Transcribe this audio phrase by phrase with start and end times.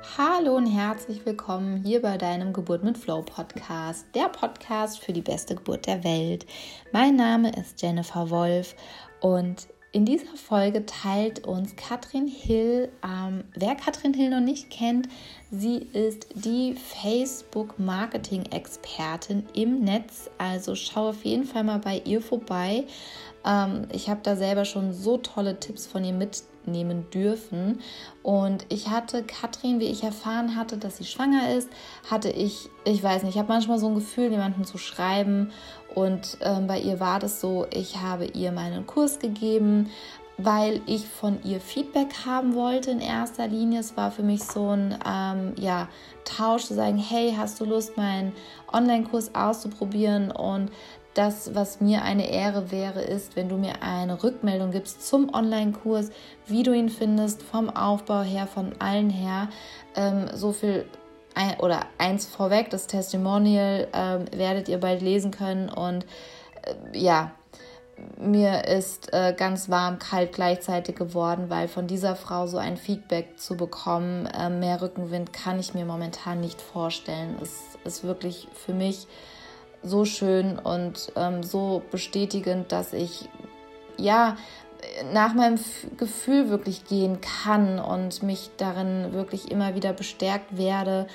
[0.00, 5.22] Hallo und herzlich willkommen hier bei deinem Geburt mit Flow Podcast, der Podcast für die
[5.22, 6.46] beste Geburt der Welt.
[6.92, 8.76] Mein Name ist Jennifer Wolf
[9.20, 15.08] und in dieser Folge teilt uns Katrin Hill, ähm, wer Katrin Hill noch nicht kennt,
[15.50, 20.30] sie ist die Facebook-Marketing-Expertin im Netz.
[20.38, 22.84] Also schau auf jeden Fall mal bei ihr vorbei.
[23.44, 26.12] Ähm, ich habe da selber schon so tolle Tipps von ihr
[26.68, 27.80] mitnehmen dürfen.
[28.22, 31.68] Und ich hatte Katrin, wie ich erfahren hatte, dass sie schwanger ist,
[32.10, 35.50] hatte ich, ich weiß nicht, ich habe manchmal so ein Gefühl, jemandem zu schreiben
[35.94, 39.90] und ähm, bei ihr war das so, ich habe ihr meinen Kurs gegeben,
[40.36, 43.80] weil ich von ihr Feedback haben wollte in erster Linie.
[43.80, 45.88] Es war für mich so ein ähm, ja,
[46.24, 48.32] Tausch zu sagen, hey, hast du Lust, meinen
[48.72, 50.30] Online-Kurs auszuprobieren?
[50.30, 50.70] Und
[51.18, 56.10] das, was mir eine Ehre wäre, ist, wenn du mir eine Rückmeldung gibst zum Online-Kurs,
[56.46, 59.48] wie du ihn findest, vom Aufbau her, von allen her.
[59.96, 60.86] Ähm, so viel
[61.34, 66.06] ein, oder eins vorweg, das Testimonial äh, werdet ihr bald lesen können und
[66.62, 67.32] äh, ja,
[68.16, 73.40] mir ist äh, ganz warm, kalt gleichzeitig geworden, weil von dieser Frau so ein Feedback
[73.40, 77.36] zu bekommen, äh, mehr Rückenwind kann ich mir momentan nicht vorstellen.
[77.42, 79.08] Es ist wirklich für mich
[79.82, 83.28] so schön und ähm, so bestätigend, dass ich
[83.96, 84.36] ja
[85.12, 85.58] nach meinem
[85.96, 91.06] Gefühl wirklich gehen kann und mich darin wirklich immer wieder bestärkt werde,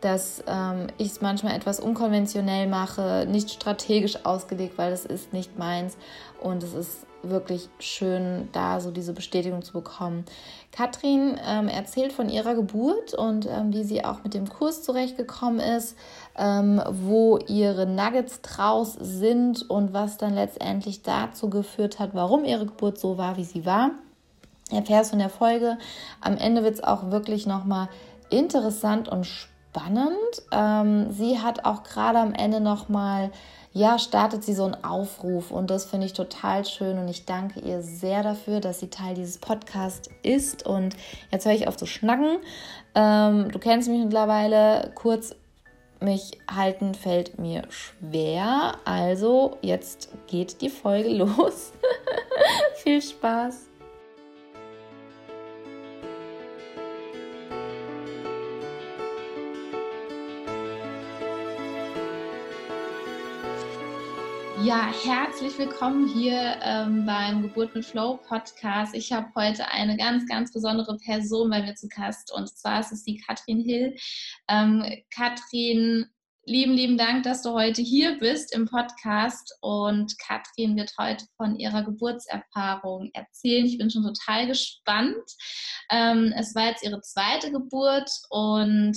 [0.00, 5.58] dass ähm, ich es manchmal etwas unkonventionell mache, nicht strategisch ausgelegt, weil das ist nicht
[5.58, 5.96] meins
[6.40, 10.24] und es ist wirklich schön, da so diese Bestätigung zu bekommen.
[10.70, 15.60] Katrin ähm, erzählt von ihrer Geburt und ähm, wie sie auch mit dem Kurs zurechtgekommen
[15.60, 15.96] ist,
[16.36, 22.66] ähm, wo ihre Nuggets draus sind und was dann letztendlich dazu geführt hat, warum ihre
[22.66, 23.90] Geburt so war, wie sie war.
[24.70, 25.78] Erfährst von der Folge.
[26.20, 27.88] Am Ende wird es auch wirklich nochmal
[28.30, 30.16] interessant und spannend.
[30.50, 33.30] Ähm, sie hat auch gerade am Ende nochmal
[33.76, 37.60] ja, startet sie so einen Aufruf und das finde ich total schön und ich danke
[37.60, 40.96] ihr sehr dafür, dass sie Teil dieses Podcasts ist und
[41.30, 42.38] jetzt höre ich auf zu schnacken.
[42.94, 45.36] Ähm, du kennst mich mittlerweile, kurz
[46.00, 51.72] mich halten fällt mir schwer, also jetzt geht die Folge los.
[52.82, 53.68] Viel Spaß!
[64.66, 68.96] Ja, herzlich willkommen hier ähm, beim Geburt mit Flow Podcast.
[68.96, 72.90] Ich habe heute eine ganz, ganz besondere Person bei mir zu Gast und zwar ist
[72.90, 73.94] es die Katrin Hill.
[74.48, 74.84] Ähm,
[75.14, 76.06] Katrin,
[76.46, 81.60] lieben, lieben Dank, dass du heute hier bist im Podcast und Katrin wird heute von
[81.60, 83.66] ihrer Geburtserfahrung erzählen.
[83.66, 85.30] Ich bin schon total gespannt.
[85.92, 88.96] Ähm, es war jetzt ihre zweite Geburt und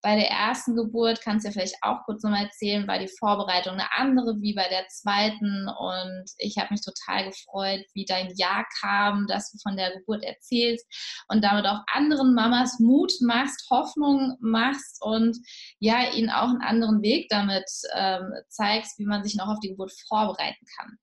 [0.00, 3.74] bei der ersten Geburt, kannst du ja vielleicht auch kurz nochmal erzählen, war die Vorbereitung
[3.74, 5.68] eine andere wie bei der zweiten.
[5.68, 10.22] Und ich habe mich total gefreut, wie dein Jahr kam, dass du von der Geburt
[10.22, 10.86] erzählst
[11.28, 15.36] und damit auch anderen Mamas Mut machst, Hoffnung machst und
[15.80, 19.70] ja, ihnen auch einen anderen Weg damit ähm, zeigst, wie man sich noch auf die
[19.70, 20.98] Geburt vorbereiten kann.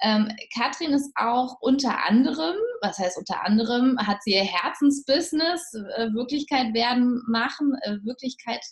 [0.00, 6.12] Ähm, Katrin ist auch unter anderem, was heißt unter anderem, hat sie ihr Herzensbusiness äh,
[6.12, 8.64] Wirklichkeit werden machen, äh, wirklich Wirklichkeit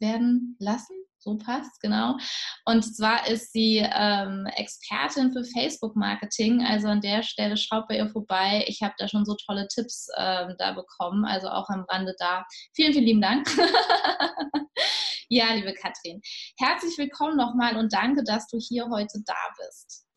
[0.00, 0.94] werden lassen.
[1.22, 2.16] So passt, genau.
[2.64, 6.64] Und zwar ist sie ähm, Expertin für Facebook-Marketing.
[6.64, 8.64] Also an der Stelle schaut bei ihr vorbei.
[8.66, 12.46] Ich habe da schon so tolle Tipps ähm, da bekommen, also auch am Rande da.
[12.74, 13.46] Vielen, vielen lieben Dank.
[15.28, 16.22] ja, liebe Katrin,
[16.58, 20.09] herzlich willkommen nochmal und danke, dass du hier heute da bist.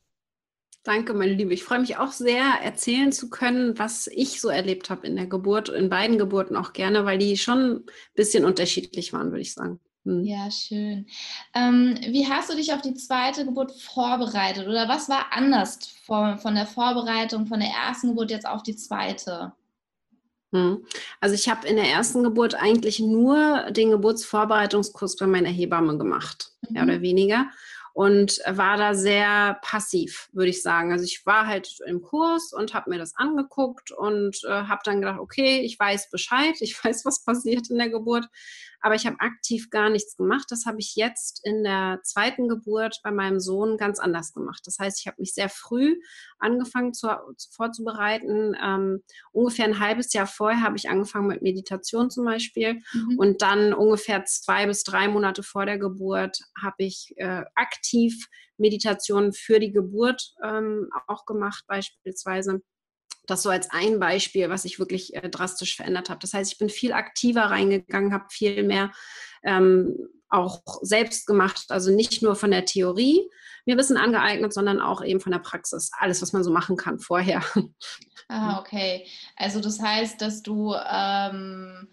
[0.83, 1.53] Danke, meine Liebe.
[1.53, 5.27] Ich freue mich auch sehr, erzählen zu können, was ich so erlebt habe in der
[5.27, 7.85] Geburt, in beiden Geburten auch gerne, weil die schon ein
[8.15, 9.79] bisschen unterschiedlich waren, würde ich sagen.
[10.05, 10.25] Hm.
[10.25, 11.07] Ja, schön.
[11.53, 16.37] Ähm, wie hast du dich auf die zweite Geburt vorbereitet oder was war anders von,
[16.37, 19.53] von der Vorbereitung von der ersten Geburt jetzt auf die zweite?
[20.51, 20.85] Hm.
[21.21, 26.51] Also ich habe in der ersten Geburt eigentlich nur den Geburtsvorbereitungskurs bei meiner Hebamme gemacht,
[26.61, 26.73] mhm.
[26.73, 27.45] mehr oder weniger
[27.93, 30.91] und war da sehr passiv, würde ich sagen.
[30.91, 34.99] Also ich war halt im Kurs und habe mir das angeguckt und äh, habe dann
[34.99, 38.25] gedacht, okay, ich weiß Bescheid, ich weiß, was passiert in der Geburt,
[38.83, 40.45] aber ich habe aktiv gar nichts gemacht.
[40.49, 44.61] Das habe ich jetzt in der zweiten Geburt bei meinem Sohn ganz anders gemacht.
[44.65, 45.95] Das heißt, ich habe mich sehr früh
[46.37, 47.07] angefangen zu,
[47.37, 48.57] zu vorzubereiten.
[48.61, 49.01] Ähm,
[49.31, 52.81] ungefähr ein halbes Jahr vorher habe ich angefangen mit Meditation zum Beispiel.
[52.91, 53.17] Mhm.
[53.17, 58.27] Und dann ungefähr zwei bis drei Monate vor der Geburt habe ich äh, aktiv
[58.57, 62.61] Meditationen für die Geburt ähm, auch gemacht beispielsweise
[63.25, 66.19] Das so als ein Beispiel, was ich wirklich äh, drastisch verändert habe.
[66.19, 68.91] Das heißt, ich bin viel aktiver reingegangen, habe viel mehr
[69.43, 69.95] ähm,
[70.29, 73.29] auch selbst gemacht, also nicht nur von der Theorie
[73.65, 75.91] mir Wissen angeeignet, sondern auch eben von der Praxis.
[75.97, 77.41] Alles, was man so machen kann vorher.
[78.29, 79.05] Ah, okay.
[79.35, 81.89] Also das heißt, dass du ähm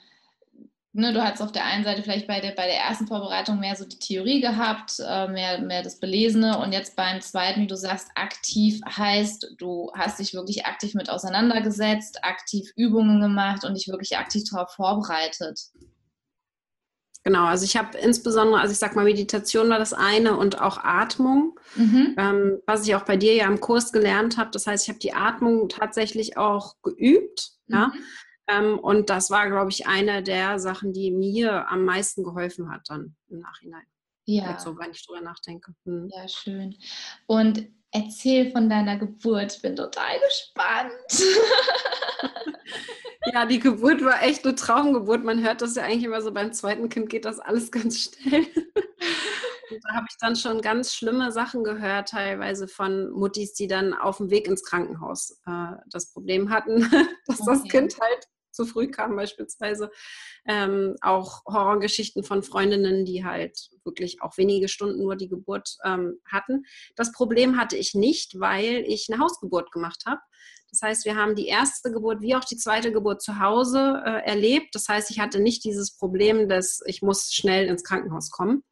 [0.92, 3.76] ne, du hast auf der einen Seite vielleicht bei der, bei der ersten Vorbereitung mehr
[3.76, 7.76] so die Theorie gehabt, äh, mehr, mehr das Belesene und jetzt beim zweiten, wie du
[7.76, 13.88] sagst, aktiv heißt, du hast dich wirklich aktiv mit auseinandergesetzt, aktiv Übungen gemacht und dich
[13.88, 15.60] wirklich aktiv darauf vorbereitet.
[17.22, 20.78] Genau, also ich habe insbesondere, also ich sag mal, Meditation war das eine und auch
[20.78, 22.14] Atmung, mhm.
[22.16, 24.50] ähm, was ich auch bei dir ja im Kurs gelernt habe.
[24.52, 27.50] Das heißt, ich habe die Atmung tatsächlich auch geübt.
[27.66, 27.74] Mhm.
[27.76, 27.92] Ja?
[28.50, 32.82] Ähm, und das war, glaube ich, eine der Sachen, die mir am meisten geholfen hat
[32.88, 33.84] dann im Nachhinein.
[34.24, 34.50] Ja.
[34.50, 35.74] Jetzt so, wenn ich drüber nachdenke.
[35.84, 36.08] Hm.
[36.14, 36.76] Ja, schön.
[37.26, 39.56] Und erzähl von deiner Geburt.
[39.56, 41.32] Ich bin total gespannt.
[43.32, 45.24] ja, die Geburt war echt eine Traumgeburt.
[45.24, 48.46] Man hört das ja eigentlich immer so, beim zweiten Kind geht das alles ganz schnell.
[49.70, 53.94] Und da habe ich dann schon ganz schlimme Sachen gehört, teilweise von Muttis, die dann
[53.94, 56.80] auf dem Weg ins Krankenhaus äh, das Problem hatten,
[57.26, 57.50] dass okay.
[57.50, 58.26] das Kind halt
[58.60, 59.90] zu früh kam beispielsweise.
[60.46, 66.18] Ähm, auch Horrorgeschichten von Freundinnen, die halt wirklich auch wenige Stunden nur die Geburt ähm,
[66.30, 66.64] hatten.
[66.96, 70.20] Das Problem hatte ich nicht, weil ich eine Hausgeburt gemacht habe.
[70.70, 74.26] Das heißt, wir haben die erste Geburt wie auch die zweite Geburt zu Hause äh,
[74.28, 74.74] erlebt.
[74.74, 78.62] Das heißt, ich hatte nicht dieses Problem, dass ich muss schnell ins Krankenhaus kommen.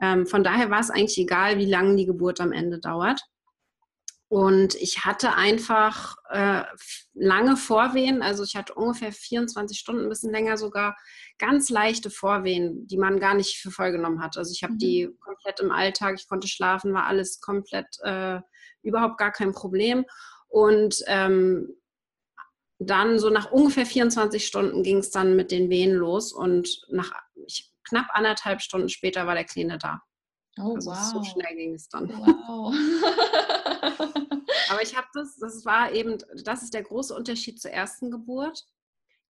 [0.00, 3.20] Ähm, von daher war es eigentlich egal, wie lange die Geburt am Ende dauert.
[4.32, 6.62] Und ich hatte einfach äh,
[7.12, 10.96] lange Vorwehen, also ich hatte ungefähr 24 Stunden, ein bisschen länger sogar,
[11.36, 14.38] ganz leichte Vorwehen, die man gar nicht für voll genommen hat.
[14.38, 14.78] Also ich habe mhm.
[14.78, 18.40] die komplett im Alltag, ich konnte schlafen, war alles komplett, äh,
[18.80, 20.06] überhaupt gar kein Problem.
[20.48, 21.68] Und ähm,
[22.78, 27.12] dann so nach ungefähr 24 Stunden ging es dann mit den Wehen los und nach
[27.46, 30.00] ich, knapp anderthalb Stunden später war der Kleine da.
[30.58, 31.12] Oh, also wow.
[31.12, 32.08] so schnell ging es dann.
[32.08, 32.74] Wow.
[33.82, 38.64] Aber ich habe das, das war eben, das ist der große Unterschied zur ersten Geburt,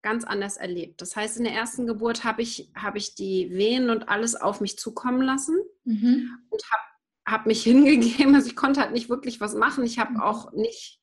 [0.01, 1.01] ganz anders erlebt.
[1.01, 4.61] Das heißt, in der ersten Geburt habe ich, hab ich die Wehen und alles auf
[4.61, 6.29] mich zukommen lassen mhm.
[6.49, 6.83] und habe
[7.25, 8.35] hab mich hingegeben.
[8.35, 9.83] Also ich konnte halt nicht wirklich was machen.
[9.83, 10.21] Ich habe mhm.
[10.21, 10.99] auch nicht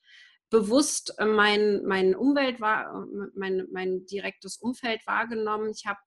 [0.51, 5.71] bewusst äh, mein, mein Umwelt war, mein, mein direktes Umfeld wahrgenommen.
[5.71, 5.99] Ich habe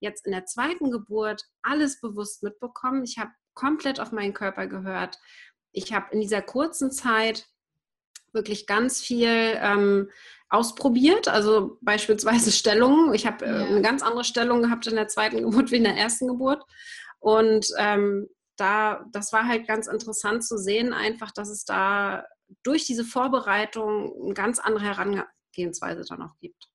[0.00, 3.04] jetzt in der zweiten Geburt alles bewusst mitbekommen.
[3.04, 5.18] Ich habe komplett auf meinen Körper gehört.
[5.72, 7.46] Ich habe in dieser kurzen Zeit
[8.32, 10.10] wirklich ganz viel ähm,
[10.48, 13.14] ausprobiert, also beispielsweise Stellungen.
[13.14, 13.66] Ich habe äh, ja.
[13.66, 16.62] eine ganz andere Stellung gehabt in der zweiten Geburt wie in der ersten Geburt.
[17.18, 22.24] Und ähm, da, das war halt ganz interessant zu sehen, einfach, dass es da
[22.62, 26.68] durch diese Vorbereitung eine ganz andere Herangehensweise dann auch gibt.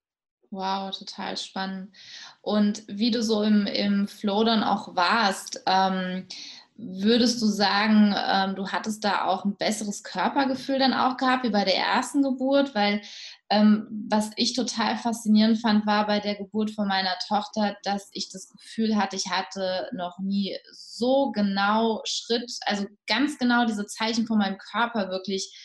[0.51, 1.95] Wow, total spannend.
[2.41, 6.27] Und wie du so im, im Flow dann auch warst, ähm,
[6.77, 11.49] Würdest du sagen, ähm, du hattest da auch ein besseres Körpergefühl dann auch gehabt wie
[11.49, 12.75] bei der ersten Geburt?
[12.75, 13.01] Weil
[13.49, 18.29] ähm, was ich total faszinierend fand, war bei der Geburt von meiner Tochter, dass ich
[18.29, 24.27] das Gefühl hatte, ich hatte noch nie so genau Schritt, also ganz genau diese Zeichen
[24.27, 25.57] von meinem Körper wirklich.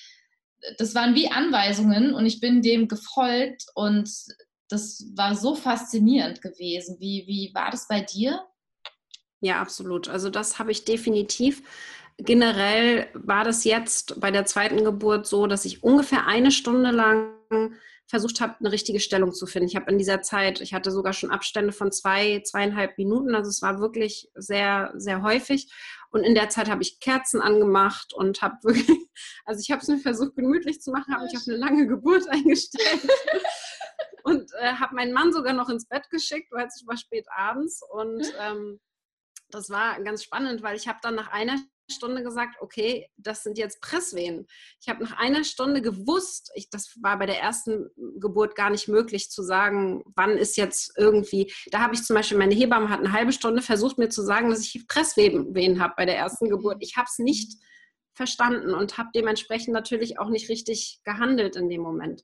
[0.79, 4.09] Das waren wie Anweisungen und ich bin dem gefolgt und
[4.69, 6.99] das war so faszinierend gewesen.
[7.01, 8.47] Wie, wie war das bei dir?
[9.41, 10.09] Ja, absolut.
[10.09, 11.63] Also das habe ich definitiv.
[12.19, 17.33] Generell war das jetzt bei der zweiten Geburt so, dass ich ungefähr eine Stunde lang
[18.07, 19.69] versucht habe, eine richtige Stellung zu finden.
[19.69, 23.49] Ich habe in dieser Zeit, ich hatte sogar schon Abstände von zwei, zweieinhalb Minuten, also
[23.49, 25.73] es war wirklich sehr, sehr häufig.
[26.11, 28.99] Und in der Zeit habe ich Kerzen angemacht und habe wirklich,
[29.45, 32.29] also ich habe es mir versucht, gemütlich zu machen, habe mich auf eine lange Geburt
[32.31, 33.09] eingestellt
[34.25, 37.81] und äh, habe meinen Mann sogar noch ins Bett geschickt, weil es war spät abends
[37.93, 38.81] und ähm,
[39.51, 41.59] das war ganz spannend, weil ich habe dann nach einer
[41.91, 44.47] Stunde gesagt, okay, das sind jetzt Presswehen.
[44.81, 47.89] Ich habe nach einer Stunde gewusst, ich, das war bei der ersten
[48.19, 52.39] Geburt gar nicht möglich zu sagen, wann ist jetzt irgendwie, da habe ich zum Beispiel,
[52.39, 56.07] meine Hebamme hat eine halbe Stunde versucht mir zu sagen, dass ich Presswehen habe bei
[56.07, 56.79] der ersten Geburt.
[56.81, 57.61] Ich habe es nicht
[58.15, 62.23] verstanden und habe dementsprechend natürlich auch nicht richtig gehandelt in dem Moment.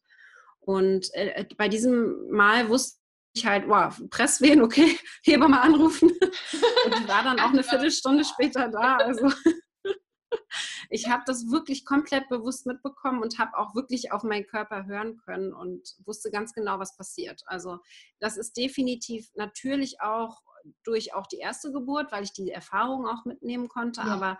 [0.60, 3.00] Und äh, bei diesem Mal wusste
[3.36, 6.10] ich halt, wow, Presswehen, okay, Hebamme anrufen.
[6.10, 8.96] Und die war dann auch eine Viertelstunde später da.
[8.96, 9.30] Also
[10.90, 15.18] ich habe das wirklich komplett bewusst mitbekommen und habe auch wirklich auf meinen Körper hören
[15.18, 17.42] können und wusste ganz genau, was passiert.
[17.46, 17.78] Also
[18.20, 20.40] das ist definitiv natürlich auch
[20.84, 24.00] durch auch die erste Geburt, weil ich die Erfahrung auch mitnehmen konnte.
[24.00, 24.06] Ja.
[24.06, 24.38] Aber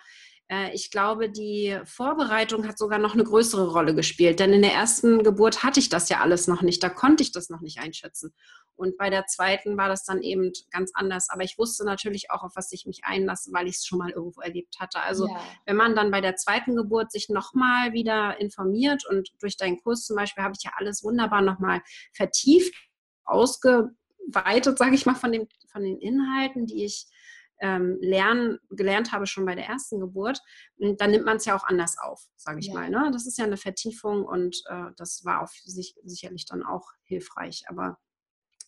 [0.48, 4.72] äh, ich glaube, die Vorbereitung hat sogar noch eine größere Rolle gespielt, denn in der
[4.72, 7.78] ersten Geburt hatte ich das ja alles noch nicht, da konnte ich das noch nicht
[7.80, 8.34] einschätzen.
[8.76, 11.28] Und bei der zweiten war das dann eben ganz anders.
[11.30, 14.10] Aber ich wusste natürlich auch, auf was ich mich einlasse, weil ich es schon mal
[14.10, 15.00] irgendwo erlebt hatte.
[15.00, 15.40] Also ja.
[15.64, 20.04] wenn man dann bei der zweiten Geburt sich nochmal wieder informiert und durch deinen Kurs
[20.04, 21.80] zum Beispiel habe ich ja alles wunderbar nochmal
[22.12, 22.74] vertieft,
[24.26, 27.06] ausgeweitet, sage ich mal, von, dem, von den Inhalten, die ich
[27.60, 30.40] ähm, lernen, gelernt habe schon bei der ersten Geburt,
[30.78, 32.74] dann nimmt man es ja auch anders auf, sage ich ja.
[32.74, 32.90] mal.
[32.90, 33.10] Ne?
[33.12, 37.64] Das ist ja eine Vertiefung und äh, das war auf sich sicherlich dann auch hilfreich.
[37.68, 37.98] Aber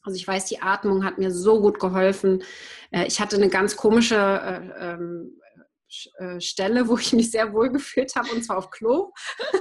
[0.03, 2.43] also ich weiß, die Atmung hat mir so gut geholfen.
[2.91, 5.39] Äh, ich hatte eine ganz komische äh, ähm,
[6.19, 9.13] äh, Stelle, wo ich mich sehr wohl gefühlt habe, und zwar auf Klo.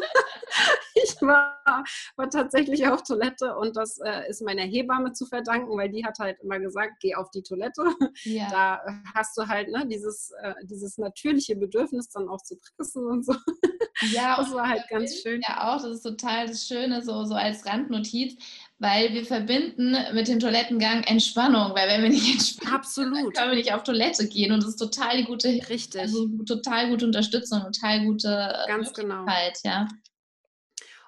[1.21, 1.83] ich war,
[2.15, 6.19] war tatsächlich auf Toilette und das äh, ist meiner Hebamme zu verdanken, weil die hat
[6.19, 7.83] halt immer gesagt, geh auf die Toilette.
[8.23, 8.47] Ja.
[8.49, 8.81] Da
[9.13, 13.35] hast du halt ne, dieses, äh, dieses natürliche Bedürfnis dann auch zu tricksen und so.
[14.11, 15.41] Ja, das war halt ganz schön.
[15.47, 18.35] Ja, auch, das ist total das Schöne, so, so als Randnotiz,
[18.79, 23.35] weil wir verbinden mit dem Toilettengang Entspannung, weil wenn wir nicht entspannen, Absolut.
[23.35, 25.99] können wir nicht auf Toilette gehen und das ist total die gute, Richtig.
[25.99, 29.25] Also total gute Unterstützung, total gute Ganz genau.
[29.63, 29.87] ja.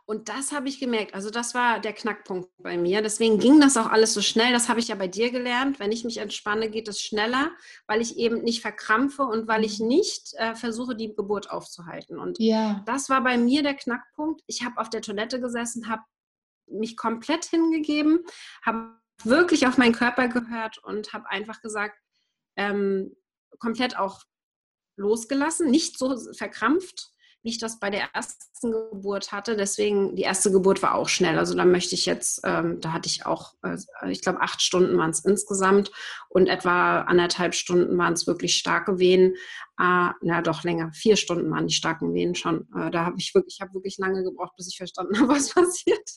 [0.09, 1.13] Und das habe ich gemerkt.
[1.13, 3.03] Also das war der Knackpunkt bei mir.
[3.03, 4.51] Deswegen ging das auch alles so schnell.
[4.51, 5.79] Das habe ich ja bei dir gelernt.
[5.79, 7.51] Wenn ich mich entspanne, geht es schneller,
[7.85, 9.87] weil ich eben nicht verkrampfe und weil ich mhm.
[9.87, 12.17] nicht äh, versuche, die Geburt aufzuhalten.
[12.17, 12.81] Und ja.
[12.87, 14.41] das war bei mir der Knackpunkt.
[14.47, 16.01] Ich habe auf der Toilette gesessen, habe
[16.65, 18.25] mich komplett hingegeben,
[18.65, 21.99] habe wirklich auf meinen Körper gehört und habe einfach gesagt,
[22.55, 23.15] ähm,
[23.59, 24.23] komplett auch
[24.95, 27.11] losgelassen, nicht so verkrampft,
[27.41, 29.55] wie ich das bei der ersten Geburt hatte.
[29.55, 31.37] Deswegen, die erste Geburt war auch schnell.
[31.37, 33.77] Also da möchte ich jetzt, ähm, da hatte ich auch, äh,
[34.09, 35.91] ich glaube, acht Stunden waren es insgesamt
[36.27, 39.35] und etwa anderthalb Stunden waren es wirklich starke Wehen.
[39.79, 42.67] Äh, na doch länger, vier Stunden waren die starken Wehen schon.
[42.75, 45.53] Äh, da habe ich wirklich, ich habe wirklich lange gebraucht, bis ich verstanden habe, was
[45.53, 46.09] passiert.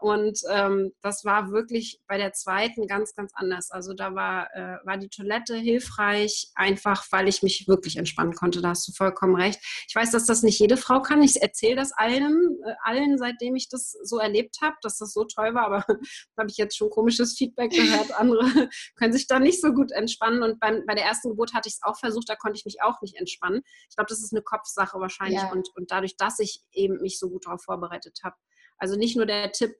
[0.00, 3.72] Und ähm, das war wirklich bei der zweiten ganz, ganz anders.
[3.72, 8.60] Also da war, äh, war die Toilette hilfreich, einfach weil ich mich wirklich entspannen konnte.
[8.60, 9.60] Da hast du vollkommen recht.
[9.88, 11.20] Ich weiß, dass das nicht jede Frau kann.
[11.20, 15.24] Ich erzähle das allen, äh, allen, seitdem ich das so erlebt habe, dass das so
[15.24, 15.64] toll war.
[15.64, 18.12] Aber da habe ich jetzt schon komisches Feedback gehört.
[18.12, 18.44] Andere
[18.96, 20.44] können sich da nicht so gut entspannen.
[20.44, 22.82] Und beim, bei der ersten Geburt hatte ich es auch versucht, da konnte ich mich
[22.82, 23.62] auch nicht entspannen.
[23.90, 25.40] Ich glaube, das ist eine Kopfsache wahrscheinlich.
[25.40, 25.50] Ja.
[25.50, 28.36] Und, und dadurch, dass ich eben mich so gut darauf vorbereitet habe.
[28.78, 29.74] Also nicht nur der Tipp,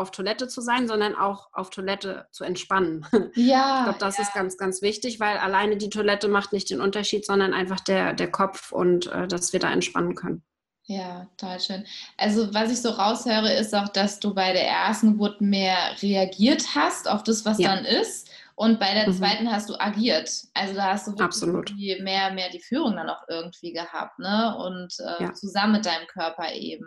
[0.00, 3.06] auf Toilette zu sein, sondern auch auf Toilette zu entspannen.
[3.34, 3.78] Ja.
[3.78, 4.24] Ich glaube, das ja.
[4.24, 8.12] ist ganz, ganz wichtig, weil alleine die Toilette macht nicht den Unterschied, sondern einfach der,
[8.12, 10.42] der Kopf und äh, dass wir da entspannen können.
[10.84, 11.86] Ja, total schön.
[12.16, 16.74] Also was ich so raushöre, ist auch, dass du bei der ersten Geburt mehr reagiert
[16.74, 17.74] hast auf das, was ja.
[17.74, 18.28] dann ist.
[18.56, 19.14] Und bei der mhm.
[19.14, 20.28] zweiten hast du agiert.
[20.52, 24.56] Also da hast du wirklich mehr, mehr die Führung dann auch irgendwie gehabt, ne?
[24.58, 25.32] Und äh, ja.
[25.32, 26.84] zusammen mit deinem Körper eben.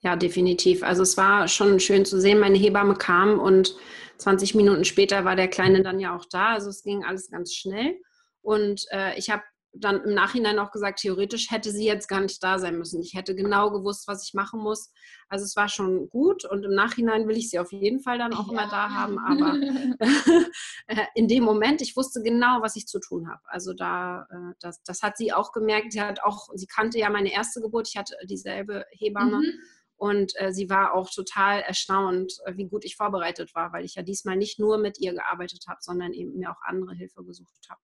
[0.00, 0.82] Ja, definitiv.
[0.82, 2.38] Also es war schon schön zu sehen.
[2.38, 3.74] Meine Hebamme kam und
[4.18, 6.54] 20 Minuten später war der Kleine dann ja auch da.
[6.54, 7.96] Also es ging alles ganz schnell.
[8.42, 12.42] Und äh, ich habe dann im Nachhinein auch gesagt, theoretisch hätte sie jetzt gar nicht
[12.42, 13.02] da sein müssen.
[13.02, 14.90] Ich hätte genau gewusst, was ich machen muss.
[15.28, 18.32] Also es war schon gut und im Nachhinein will ich sie auf jeden Fall dann
[18.32, 18.52] auch ja.
[18.52, 19.18] immer da haben.
[19.18, 19.54] Aber
[21.14, 23.42] in dem Moment, ich wusste genau, was ich zu tun habe.
[23.46, 25.92] Also da, äh, das, das hat sie auch gemerkt.
[25.92, 27.88] Sie hat auch, sie kannte ja meine erste Geburt.
[27.88, 29.38] Ich hatte dieselbe Hebamme.
[29.38, 29.60] Mhm.
[29.98, 33.96] Und äh, sie war auch total erstaunt, äh, wie gut ich vorbereitet war, weil ich
[33.96, 37.68] ja diesmal nicht nur mit ihr gearbeitet habe, sondern eben mir auch andere Hilfe gesucht
[37.68, 37.80] habe.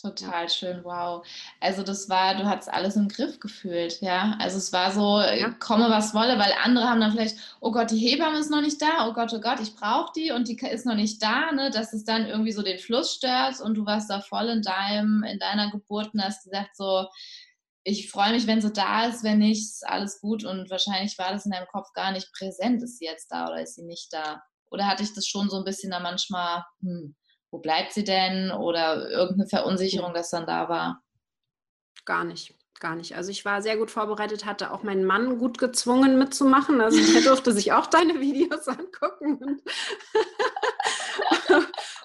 [0.00, 1.26] Total schön, wow.
[1.58, 4.36] Also das war, du hattest alles im Griff gefühlt, ja.
[4.38, 5.50] Also es war so, äh, ja.
[5.50, 8.80] komme was wolle, weil andere haben dann vielleicht, oh Gott, die Hebamme ist noch nicht
[8.80, 11.70] da, oh Gott, oh Gott, ich brauche die und die ist noch nicht da, ne,
[11.70, 15.24] dass es dann irgendwie so den Fluss stört und du warst da voll in deinem,
[15.24, 17.06] in deiner Geburt und hast gesagt so,
[17.88, 20.44] ich freue mich, wenn sie da ist, wenn nicht, ist alles gut.
[20.44, 23.62] Und wahrscheinlich war das in deinem Kopf gar nicht präsent, ist sie jetzt da oder
[23.62, 24.42] ist sie nicht da?
[24.70, 27.14] Oder hatte ich das schon so ein bisschen da manchmal, hm,
[27.52, 28.50] wo bleibt sie denn?
[28.50, 31.00] Oder irgendeine Verunsicherung, das dann da war?
[32.04, 32.56] Gar nicht.
[32.80, 33.14] Gar nicht.
[33.14, 36.80] Also ich war sehr gut vorbereitet, hatte auch meinen Mann gut gezwungen mitzumachen.
[36.80, 39.62] Also der durfte sich auch deine Videos angucken.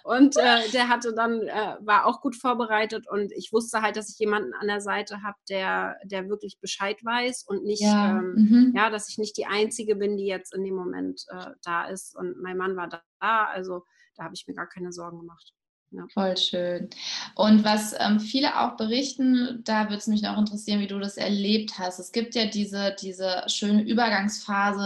[0.04, 4.10] Und äh, der hatte dann, äh, war auch gut vorbereitet und ich wusste halt, dass
[4.10, 8.20] ich jemanden an der Seite habe, der, der wirklich Bescheid weiß und nicht, ja.
[8.20, 8.74] Ähm, mhm.
[8.76, 12.16] ja, dass ich nicht die Einzige bin, die jetzt in dem Moment äh, da ist.
[12.16, 13.84] Und mein Mann war da, also
[14.16, 15.54] da habe ich mir gar keine Sorgen gemacht.
[15.94, 16.06] Ja.
[16.14, 16.90] Voll schön.
[17.36, 21.18] Und was ähm, viele auch berichten, da würde es mich noch interessieren, wie du das
[21.18, 22.00] erlebt hast.
[22.00, 24.80] Es gibt ja diese, diese schöne Übergangsphase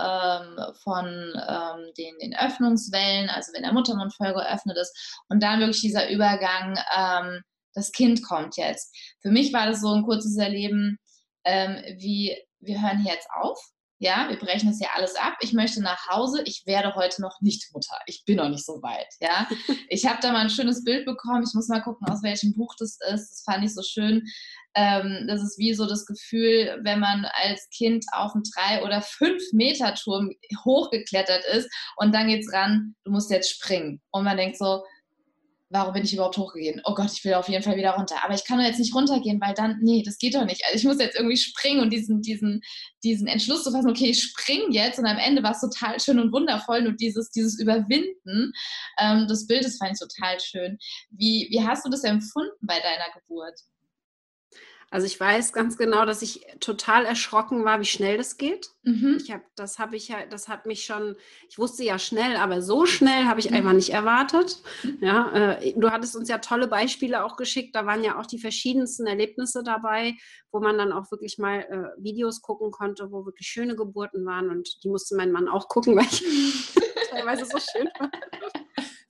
[0.00, 5.58] ähm, von ähm, den, den Öffnungswellen, also wenn der Muttermund voll geöffnet ist und dann
[5.58, 7.40] wirklich dieser Übergang, ähm,
[7.74, 8.96] das Kind kommt jetzt.
[9.20, 10.98] Für mich war das so ein kurzes Erleben,
[11.44, 13.58] ähm, wie wir hören hier jetzt auf
[14.02, 15.34] ja, wir brechen das ja alles ab.
[15.42, 16.42] Ich möchte nach Hause.
[16.44, 17.96] Ich werde heute noch nicht Mutter.
[18.06, 19.06] Ich bin noch nicht so weit.
[19.20, 19.46] Ja,
[19.88, 21.44] ich habe da mal ein schönes Bild bekommen.
[21.46, 23.30] Ich muss mal gucken, aus welchem Buch das ist.
[23.30, 24.24] Das fand ich so schön.
[24.74, 29.02] Ähm, das ist wie so das Gefühl, wenn man als Kind auf einen drei oder
[29.02, 30.32] fünf Meter Turm
[30.64, 32.96] hochgeklettert ist und dann geht's ran.
[33.04, 34.82] Du musst jetzt springen und man denkt so,
[35.72, 36.82] warum bin ich überhaupt hochgegangen?
[36.84, 38.16] Oh Gott, ich will auf jeden Fall wieder runter.
[38.22, 40.62] Aber ich kann doch jetzt nicht runtergehen, weil dann, nee, das geht doch nicht.
[40.66, 42.62] Also ich muss jetzt irgendwie springen und diesen, diesen,
[43.02, 46.20] diesen Entschluss zu fassen, okay, ich springe jetzt und am Ende war es total schön
[46.20, 48.52] und wundervoll und dieses, dieses Überwinden
[48.98, 50.78] ähm, des Bildes fand ich total schön.
[51.10, 53.58] Wie, wie hast du das empfunden bei deiner Geburt?
[54.92, 58.72] Also ich weiß ganz genau, dass ich total erschrocken war, wie schnell das geht.
[58.82, 59.16] Mhm.
[59.18, 61.16] Ich habe, das habe ich ja, das hat mich schon,
[61.48, 63.56] ich wusste ja schnell, aber so schnell habe ich mhm.
[63.56, 64.62] einfach nicht erwartet.
[65.00, 67.74] Ja, äh, du hattest uns ja tolle Beispiele auch geschickt.
[67.74, 70.14] Da waren ja auch die verschiedensten Erlebnisse dabei,
[70.50, 74.50] wo man dann auch wirklich mal äh, Videos gucken konnte, wo wirklich schöne Geburten waren.
[74.50, 76.22] Und die musste mein Mann auch gucken, weil ich
[77.10, 78.14] teilweise so schön fand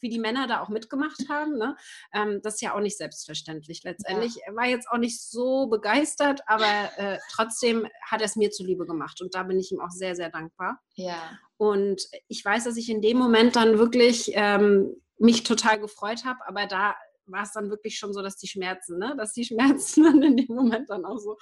[0.03, 1.57] wie die Männer da auch mitgemacht haben.
[1.57, 1.77] Ne?
[2.13, 3.83] Ähm, das ist ja auch nicht selbstverständlich.
[3.85, 4.55] Letztendlich ja.
[4.55, 9.21] war jetzt auch nicht so begeistert, aber äh, trotzdem hat er es mir zuliebe gemacht
[9.23, 10.81] und da bin ich ihm auch sehr, sehr dankbar.
[10.95, 11.39] Ja.
[11.57, 16.41] Und ich weiß, dass ich in dem Moment dann wirklich ähm, mich total gefreut habe,
[16.47, 19.15] aber da war es dann wirklich schon so, dass die Schmerzen, ne?
[19.17, 21.39] dass die Schmerzen dann in dem Moment dann auch so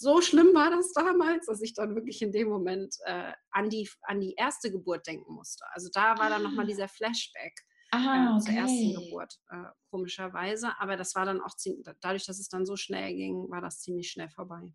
[0.00, 3.88] so schlimm war das damals, dass ich dann wirklich in dem Moment äh, an, die,
[4.02, 5.64] an die erste Geburt denken musste.
[5.72, 6.68] Also da war dann nochmal ah.
[6.68, 7.60] dieser Flashback
[7.92, 10.72] ah, äh, zur ersten Geburt, äh, komischerweise.
[10.78, 13.80] Aber das war dann auch ziemlich, dadurch, dass es dann so schnell ging, war das
[13.80, 14.72] ziemlich schnell vorbei.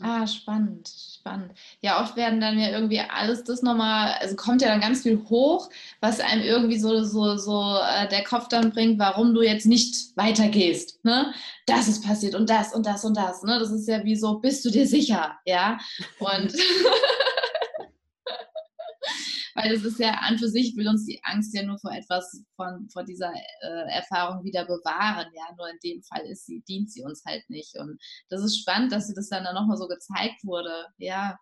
[0.00, 1.52] Ah, spannend, spannend.
[1.80, 5.22] Ja, oft werden dann ja irgendwie alles das nochmal, also kommt ja dann ganz viel
[5.28, 5.68] hoch,
[6.00, 10.16] was einem irgendwie so, so, so äh, der Kopf dann bringt, warum du jetzt nicht
[10.16, 11.04] weitergehst.
[11.04, 11.32] Ne?
[11.66, 13.42] Das ist passiert und das und das und das.
[13.42, 13.58] Ne?
[13.58, 15.36] Das ist ja wie so, bist du dir sicher?
[15.44, 15.78] Ja.
[16.18, 16.52] Und
[19.62, 22.44] weil es ist ja an für sich, will uns die Angst ja nur vor etwas,
[22.56, 25.26] von, vor dieser äh, Erfahrung wieder bewahren.
[25.34, 27.76] Ja, nur in dem Fall ist sie, dient sie uns halt nicht.
[27.78, 30.86] Und das ist spannend, dass sie das dann, dann nochmal so gezeigt wurde.
[30.98, 31.38] Ja.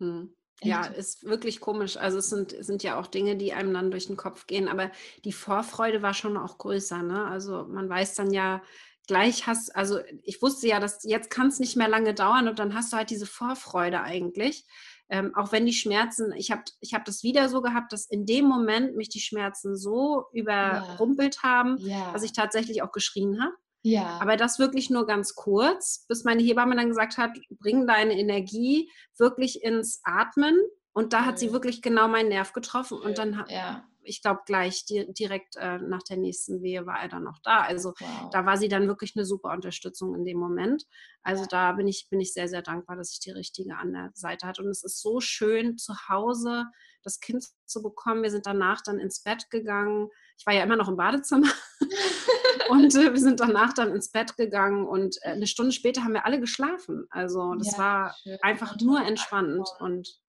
[0.00, 0.34] Hm.
[0.62, 1.96] Ja, ist wirklich komisch.
[1.96, 4.90] Also es sind, sind ja auch Dinge, die einem dann durch den Kopf gehen, aber
[5.24, 7.02] die Vorfreude war schon auch größer.
[7.02, 7.24] Ne?
[7.24, 8.60] Also man weiß dann ja,
[9.06, 12.58] gleich hast, also ich wusste ja, dass jetzt kann es nicht mehr lange dauern und
[12.58, 14.66] dann hast du halt diese Vorfreude eigentlich
[15.10, 18.26] ähm, auch wenn die Schmerzen, ich habe ich hab das wieder so gehabt, dass in
[18.26, 21.42] dem Moment mich die Schmerzen so überrumpelt ja.
[21.42, 22.12] haben, ja.
[22.12, 23.52] dass ich tatsächlich auch geschrien habe.
[23.82, 24.18] Ja.
[24.20, 28.90] Aber das wirklich nur ganz kurz, bis meine Hebamme dann gesagt hat, bring deine Energie
[29.18, 30.58] wirklich ins Atmen.
[30.92, 32.98] Und da hat sie wirklich genau meinen Nerv getroffen.
[32.98, 37.08] Und dann ja ich glaube, gleich di direkt äh, nach der nächsten Wehe war er
[37.08, 37.60] dann noch da.
[37.60, 38.30] Also wow.
[38.30, 40.84] da war sie dann wirklich eine super Unterstützung in dem Moment.
[41.22, 44.10] Also da bin ich, bin ich sehr, sehr dankbar, dass ich die richtige an der
[44.14, 44.62] Seite hatte.
[44.62, 46.64] Und es ist so schön, zu Hause
[47.02, 48.22] das Kind zu bekommen.
[48.22, 50.08] Wir sind danach dann ins Bett gegangen.
[50.38, 51.50] Ich war ja immer noch im Badezimmer.
[52.70, 56.14] und äh, wir sind danach dann ins Bett gegangen und äh, eine Stunde später haben
[56.14, 57.06] wir alle geschlafen.
[57.10, 58.38] Also das ja, war schön.
[58.42, 60.20] einfach nur entspannend und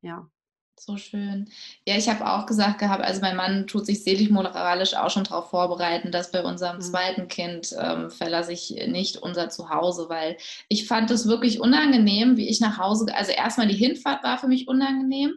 [0.00, 0.28] ja.
[0.80, 1.50] So schön.
[1.86, 5.24] Ja, ich habe auch gesagt gehabt, also mein Mann tut sich seelisch moralisch auch schon
[5.24, 6.82] darauf vorbereiten, dass bei unserem mhm.
[6.82, 10.36] zweiten Kind ähm, verlasse ich nicht unser Zuhause, weil
[10.68, 14.46] ich fand es wirklich unangenehm, wie ich nach Hause, also erstmal die Hinfahrt war für
[14.46, 15.34] mich unangenehm.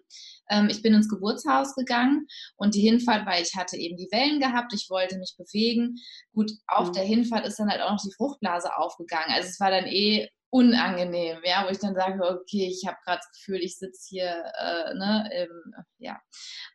[0.49, 4.39] Ähm, ich bin ins Geburtshaus gegangen und die Hinfahrt, weil ich hatte eben die Wellen
[4.39, 5.97] gehabt, ich wollte mich bewegen.
[6.33, 6.93] Gut, auf mhm.
[6.93, 9.33] der Hinfahrt ist dann halt auch noch die Fruchtblase aufgegangen.
[9.33, 13.19] Also es war dann eh unangenehm, ja, wo ich dann sage, okay, ich habe gerade
[13.19, 16.19] das Gefühl, ich sitze hier, äh, ne, im, ja.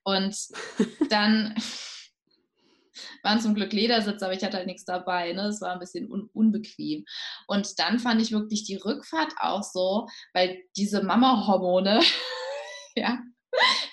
[0.02, 0.34] Und
[1.10, 1.54] dann
[3.22, 6.10] waren zum Glück Ledersitze, aber ich hatte halt nichts dabei, ne, es war ein bisschen
[6.10, 7.04] un unbequem.
[7.46, 12.00] Und dann fand ich wirklich die Rückfahrt auch so, weil diese Mama-Hormone,
[12.96, 13.18] ja,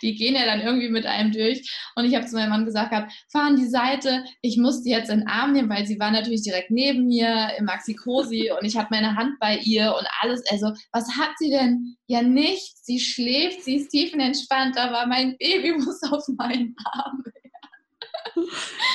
[0.01, 1.69] die gehen ja dann irgendwie mit einem durch.
[1.95, 4.91] Und ich habe zu meinem Mann gesagt, hab, fahr an die Seite, ich muss die
[4.91, 8.65] jetzt in den Arm nehmen, weil sie war natürlich direkt neben mir im Maxi-Cosi und
[8.65, 10.43] ich habe meine Hand bei ihr und alles.
[10.49, 11.95] Also, was hat sie denn?
[12.07, 12.85] Ja, nichts.
[12.85, 17.23] Sie schläft, sie ist tiefenentspannt, aber mein Baby muss auf meinen Arm.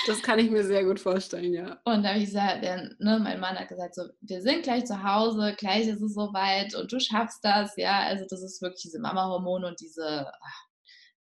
[0.07, 1.81] Das kann ich mir sehr gut vorstellen, ja.
[1.85, 4.87] Und da habe ich gesagt, der, ne, mein Mann hat gesagt, so, wir sind gleich
[4.87, 8.01] zu Hause, gleich ist es soweit und du schaffst das, ja.
[8.01, 10.31] Also das ist wirklich diese Mama-Hormone und diese,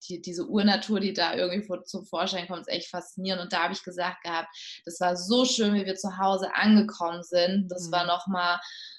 [0.08, 3.42] die, diese Urnatur, die da irgendwie vor, zum Vorschein kommt, ist echt faszinierend.
[3.42, 4.48] Und da habe ich gesagt gehabt,
[4.84, 7.68] das war so schön, wie wir zu Hause angekommen sind.
[7.68, 7.92] Das mhm.
[7.92, 8.58] war nochmal,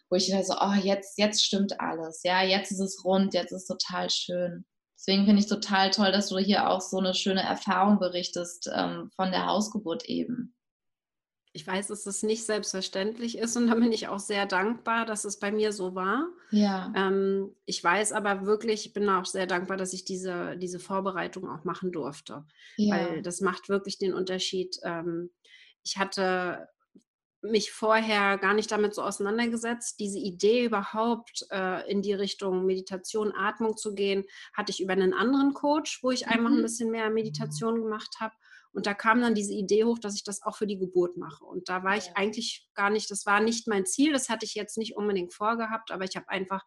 [0.09, 2.21] wo ich dachte so, oh, jetzt, jetzt stimmt alles.
[2.23, 4.65] Ja, jetzt ist es rund, jetzt ist es total schön.
[4.99, 9.09] Deswegen finde ich total toll, dass du hier auch so eine schöne Erfahrung berichtest ähm,
[9.15, 10.53] von der Hausgeburt eben.
[11.53, 15.23] Ich weiß, dass es nicht selbstverständlich ist und da bin ich auch sehr dankbar, dass
[15.23, 16.27] es bei mir so war.
[16.51, 16.91] Ja.
[16.97, 21.49] Ähm, ich weiß aber wirklich, ich bin auch sehr dankbar, dass ich diese, diese Vorbereitung
[21.49, 22.45] auch machen durfte.
[22.75, 22.95] Ja.
[22.97, 24.77] Weil das macht wirklich den Unterschied.
[24.83, 25.29] Ähm,
[25.81, 26.67] ich hatte
[27.41, 29.99] mich vorher gar nicht damit so auseinandergesetzt.
[29.99, 35.13] Diese Idee überhaupt äh, in die Richtung Meditation, Atmung zu gehen, hatte ich über einen
[35.13, 36.32] anderen Coach, wo ich mhm.
[36.32, 36.63] einfach ein mhm.
[36.63, 38.36] bisschen mehr Meditation gemacht habe.
[38.71, 41.43] Und da kam dann diese Idee hoch, dass ich das auch für die Geburt mache.
[41.43, 44.54] Und da war ich eigentlich gar nicht, das war nicht mein Ziel, das hatte ich
[44.54, 46.63] jetzt nicht unbedingt vorgehabt, aber ich habe einfach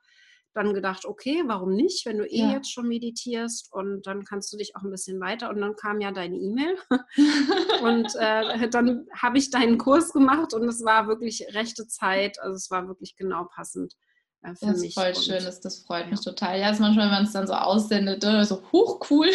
[0.54, 2.52] dann gedacht, okay, warum nicht, wenn du eh ja.
[2.52, 5.50] jetzt schon meditierst und dann kannst du dich auch ein bisschen weiter.
[5.50, 6.76] Und dann kam ja deine E-Mail
[7.82, 12.56] und äh, dann habe ich deinen Kurs gemacht und es war wirklich rechte Zeit, also
[12.56, 13.94] es war wirklich genau passend.
[14.42, 14.88] Äh, für das mich.
[14.88, 16.58] ist voll und, schön, das, das freut mich total.
[16.60, 19.30] Ja, ist manchmal, wenn man es dann so aussendet, ne, so hoch cool.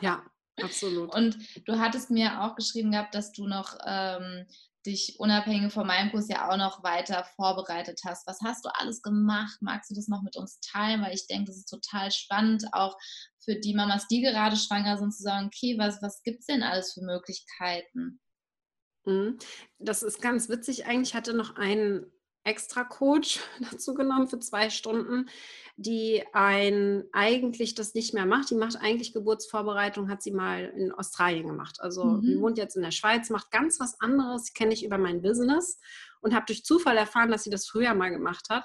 [0.00, 0.22] ja,
[0.62, 1.14] absolut.
[1.14, 4.46] Und du hattest mir auch geschrieben gehabt, dass du noch ähm,
[4.86, 8.26] dich unabhängig von meinem Kurs ja auch noch weiter vorbereitet hast.
[8.26, 9.58] Was hast du alles gemacht?
[9.60, 11.02] Magst du das noch mit uns teilen?
[11.02, 12.96] Weil ich denke, das ist total spannend, auch
[13.44, 16.62] für die Mamas, die gerade schwanger sind, zu sagen, okay, was, was gibt es denn
[16.62, 18.20] alles für Möglichkeiten?
[19.04, 19.38] Mhm.
[19.78, 20.86] Das ist ganz witzig.
[20.86, 22.06] Eigentlich hatte noch einen
[22.44, 25.28] extra Coach dazu genommen für zwei Stunden,
[25.76, 28.50] die ein eigentlich das nicht mehr macht.
[28.50, 31.80] Die macht eigentlich Geburtsvorbereitung, hat sie mal in Australien gemacht.
[31.80, 32.22] Also mhm.
[32.22, 35.80] die wohnt jetzt in der Schweiz, macht ganz was anderes, kenne ich über mein Business
[36.20, 38.64] und habe durch Zufall erfahren, dass sie das früher mal gemacht hat.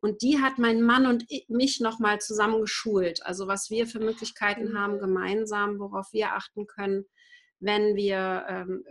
[0.00, 3.24] Und die hat meinen Mann und mich nochmal zusammen geschult.
[3.24, 7.06] Also was wir für Möglichkeiten haben gemeinsam, worauf wir achten können
[7.60, 8.84] wenn wir, ähm,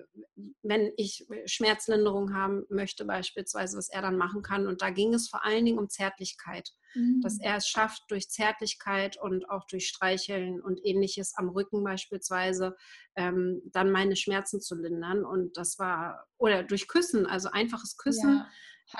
[0.62, 4.68] wenn ich Schmerzlinderung haben möchte, beispielsweise, was er dann machen kann.
[4.68, 7.22] Und da ging es vor allen Dingen um Zärtlichkeit, mhm.
[7.22, 12.76] dass er es schafft, durch Zärtlichkeit und auch durch Streicheln und ähnliches am Rücken beispielsweise,
[13.16, 15.24] ähm, dann meine Schmerzen zu lindern.
[15.24, 18.38] Und das war, oder durch Küssen, also einfaches Küssen.
[18.38, 18.50] Ja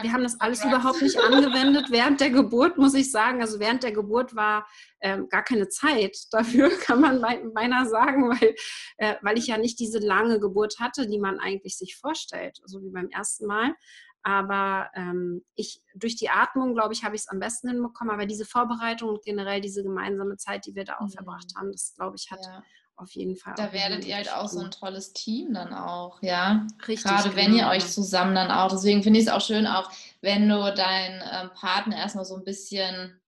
[0.02, 3.42] wir haben das alles überhaupt nicht angewendet während der Geburt, muss ich sagen.
[3.42, 4.68] Also während der Geburt war
[5.02, 7.22] ähm, gar keine Zeit dafür, kann man
[7.54, 8.56] beinahe sagen, weil,
[8.98, 12.82] äh, weil ich ja nicht diese lange Geburt hatte, die man eigentlich sich vorstellt, so
[12.82, 13.76] wie beim ersten Mal.
[14.24, 18.14] Aber ähm, ich durch die Atmung, glaube ich, habe ich es am besten hinbekommen.
[18.14, 21.12] Aber diese Vorbereitung und generell diese gemeinsame Zeit, die wir da auch mhm.
[21.12, 22.64] verbracht haben, das glaube ich, hat ja
[22.96, 23.56] auf jeden Fall.
[23.58, 26.68] Da werdet ihr halt auch so ein tolles Team dann auch, ja.
[26.88, 27.04] Richtig.
[27.04, 27.36] Gerade genau.
[27.36, 28.70] wenn ihr euch zusammen dann auch.
[28.70, 32.44] Deswegen finde ich es auch schön, auch wenn du deinen ähm, Partner erstmal so ein
[32.44, 33.20] bisschen,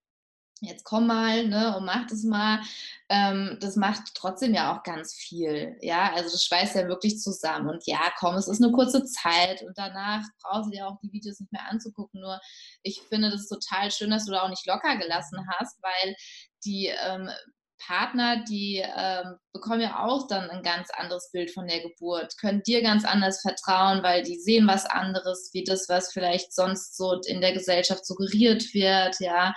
[0.61, 2.61] jetzt komm mal, ne, und mach das mal.
[3.09, 6.13] Ähm, das macht trotzdem ja auch ganz viel, ja.
[6.13, 7.67] Also das schweißt ja wirklich zusammen.
[7.69, 11.11] Und ja, komm, es ist eine kurze Zeit und danach brauchst du dir auch die
[11.11, 12.21] Videos nicht mehr anzugucken.
[12.21, 12.39] Nur
[12.83, 16.15] ich finde das total schön, dass du da auch nicht locker gelassen hast, weil
[16.63, 17.29] die ähm,
[17.77, 22.61] Partner, die ähm, bekommen ja auch dann ein ganz anderes Bild von der Geburt, können
[22.63, 27.19] dir ganz anders vertrauen, weil die sehen was anderes, wie das, was vielleicht sonst so
[27.27, 29.53] in der Gesellschaft suggeriert wird, ja,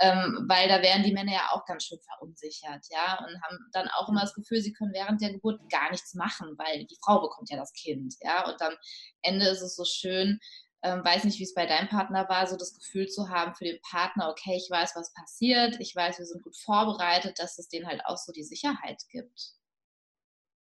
[0.00, 3.88] ähm, weil da werden die Männer ja auch ganz schön verunsichert, ja, und haben dann
[3.88, 7.20] auch immer das Gefühl, sie können während der Geburt gar nichts machen, weil die Frau
[7.20, 8.74] bekommt ja das Kind, ja, und am
[9.22, 10.38] Ende ist es so schön,
[10.82, 13.64] ähm, weiß nicht, wie es bei deinem Partner war, so das Gefühl zu haben für
[13.64, 17.68] den Partner, okay, ich weiß, was passiert, ich weiß, wir sind gut vorbereitet, dass es
[17.68, 19.54] denen halt auch so die Sicherheit gibt.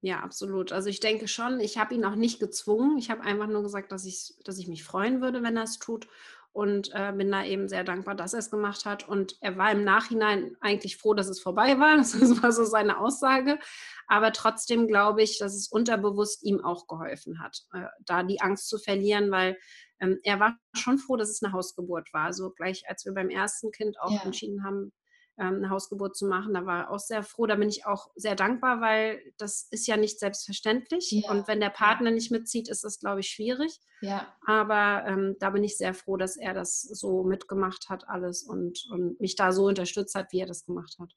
[0.02, 0.72] Ja, absolut.
[0.72, 2.98] Also ich denke schon, ich habe ihn auch nicht gezwungen.
[2.98, 5.78] Ich habe einfach nur gesagt, dass ich, dass ich mich freuen würde, wenn er es
[5.78, 6.08] tut.
[6.52, 9.08] Und äh, bin da eben sehr dankbar, dass er es gemacht hat.
[9.08, 11.98] Und er war im Nachhinein eigentlich froh, dass es vorbei war.
[11.98, 13.60] Das war so seine Aussage.
[14.08, 18.70] Aber trotzdem glaube ich, dass es unterbewusst ihm auch geholfen hat, äh, da die Angst
[18.70, 19.58] zu verlieren, weil
[20.00, 22.26] ähm, er war schon froh, dass es eine Hausgeburt war.
[22.26, 24.24] Also gleich als wir beim ersten Kind auch ja.
[24.24, 24.92] entschieden haben,
[25.40, 27.46] ähm, eine Hausgeburt zu machen, da war er auch sehr froh.
[27.46, 31.12] Da bin ich auch sehr dankbar, weil das ist ja nicht selbstverständlich.
[31.12, 31.32] Ja.
[31.32, 33.80] Und wenn der Partner nicht mitzieht, ist das, glaube ich, schwierig.
[34.02, 34.34] Ja.
[34.46, 38.86] Aber ähm, da bin ich sehr froh, dass er das so mitgemacht hat, alles und,
[38.92, 41.14] und mich da so unterstützt hat, wie er das gemacht hat.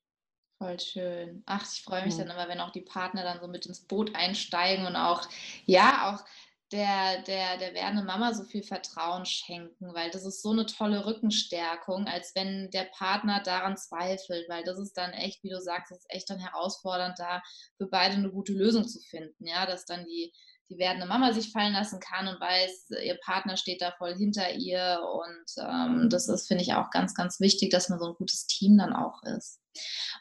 [0.58, 1.42] Voll schön.
[1.46, 2.24] Ach, ich freue mich ja.
[2.24, 5.28] dann immer, wenn auch die Partner dann so mit ins Boot einsteigen und auch,
[5.64, 6.24] ja, auch
[6.72, 11.04] der, der, der werdenden Mama so viel Vertrauen schenken, weil das ist so eine tolle
[11.04, 15.92] Rückenstärkung, als wenn der Partner daran zweifelt, weil das ist dann echt, wie du sagst,
[15.92, 17.42] ist echt dann herausfordernd, da
[17.76, 20.32] für beide eine gute Lösung zu finden, ja, dass dann die,
[20.70, 24.52] die werdende Mama sich fallen lassen kann und weiß, ihr Partner steht da voll hinter
[24.52, 25.00] ihr.
[25.14, 28.46] Und ähm, das ist, finde ich, auch ganz, ganz wichtig, dass man so ein gutes
[28.46, 29.60] Team dann auch ist.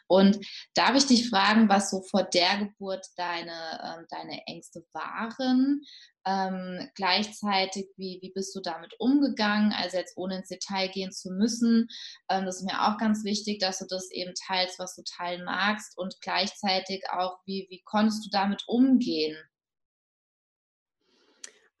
[0.06, 0.38] Und
[0.74, 5.82] darf ich dich fragen, was so vor der Geburt deine, ähm, deine Ängste waren?
[6.24, 9.72] Ähm, gleichzeitig, wie, wie bist du damit umgegangen?
[9.72, 11.88] Also jetzt ohne ins Detail gehen zu müssen.
[12.28, 15.44] Ähm, das ist mir auch ganz wichtig, dass du das eben teilst, was du teilen
[15.44, 15.98] magst.
[15.98, 19.36] Und gleichzeitig auch, wie, wie konntest du damit umgehen?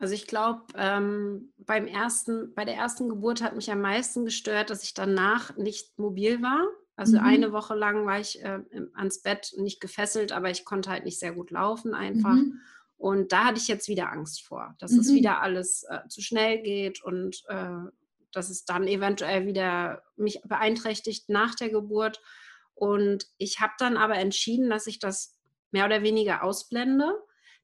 [0.02, 4.70] Also ich glaube, ähm, beim ersten, bei der ersten Geburt hat mich am meisten gestört,
[4.70, 6.66] dass ich danach nicht mobil war.
[6.96, 7.24] Also mhm.
[7.24, 8.60] eine Woche lang war ich äh,
[8.94, 12.34] ans Bett nicht gefesselt, aber ich konnte halt nicht sehr gut laufen einfach.
[12.34, 12.60] Mhm.
[13.02, 15.00] Und da hatte ich jetzt wieder Angst vor, dass mhm.
[15.00, 17.90] es wieder alles äh, zu schnell geht und äh,
[18.30, 22.22] dass es dann eventuell wieder mich beeinträchtigt nach der Geburt.
[22.74, 25.36] Und ich habe dann aber entschieden, dass ich das
[25.72, 27.12] mehr oder weniger ausblende,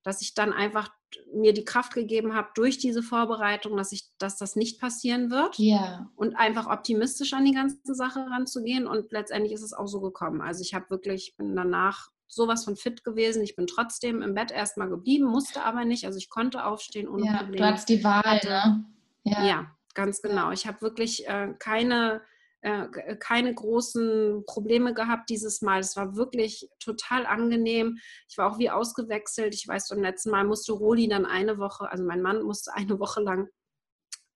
[0.02, 0.90] dass ich dann einfach
[1.32, 5.56] mir die Kraft gegeben habe durch diese Vorbereitung, dass ich, dass das nicht passieren wird.
[5.56, 6.10] Ja.
[6.16, 8.88] Und einfach optimistisch an die ganze Sache ranzugehen.
[8.88, 10.40] Und letztendlich ist es auch so gekommen.
[10.40, 13.42] Also ich habe wirklich, bin danach sowas von fit gewesen.
[13.42, 16.04] Ich bin trotzdem im Bett erstmal geblieben, musste aber nicht.
[16.04, 17.56] Also ich konnte aufstehen ohne ja, Probleme.
[17.56, 18.84] Du hattest die Wahl, ne?
[19.24, 19.44] Ja.
[19.44, 20.52] ja, ganz genau.
[20.52, 22.22] Ich habe wirklich äh, keine
[22.60, 25.78] äh, äh, keine großen Probleme gehabt dieses Mal.
[25.80, 27.98] Es war wirklich total angenehm.
[28.28, 29.54] Ich war auch wie ausgewechselt.
[29.54, 32.98] Ich weiß, beim letzten Mal musste Roli dann eine Woche, also mein Mann musste eine
[32.98, 33.48] Woche lang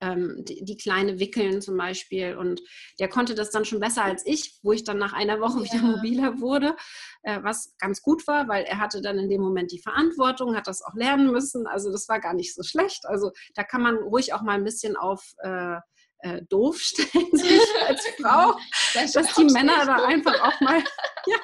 [0.03, 2.35] ähm, die, die, Kleine wickeln zum Beispiel.
[2.35, 2.61] Und
[2.99, 5.73] der konnte das dann schon besser als ich, wo ich dann nach einer Woche ja.
[5.73, 6.75] wieder mobiler wurde,
[7.23, 10.67] äh, was ganz gut war, weil er hatte dann in dem Moment die Verantwortung, hat
[10.67, 11.67] das auch lernen müssen.
[11.67, 13.05] Also das war gar nicht so schlecht.
[13.05, 15.77] Also da kann man ruhig auch mal ein bisschen auf äh,
[16.19, 18.57] äh, doof stellen, sich als Frau,
[18.93, 20.79] das dass die Männer da einfach auch mal,
[21.27, 21.37] ja,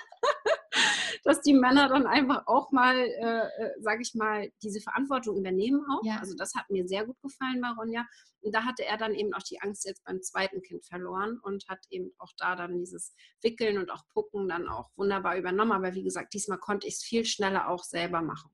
[1.29, 5.85] dass die Männer dann einfach auch mal, äh, äh sage ich mal, diese Verantwortung übernehmen
[5.91, 6.03] auch.
[6.03, 6.17] Ja.
[6.17, 8.07] Also das hat mir sehr gut gefallen bei Ronja.
[8.41, 11.67] Und da hatte er dann eben auch die Angst jetzt beim zweiten Kind verloren und
[11.67, 13.13] hat eben auch da dann dieses
[13.43, 15.71] Wickeln und auch Pucken dann auch wunderbar übernommen.
[15.71, 18.49] Aber wie gesagt, diesmal konnte ich es viel schneller auch selber machen.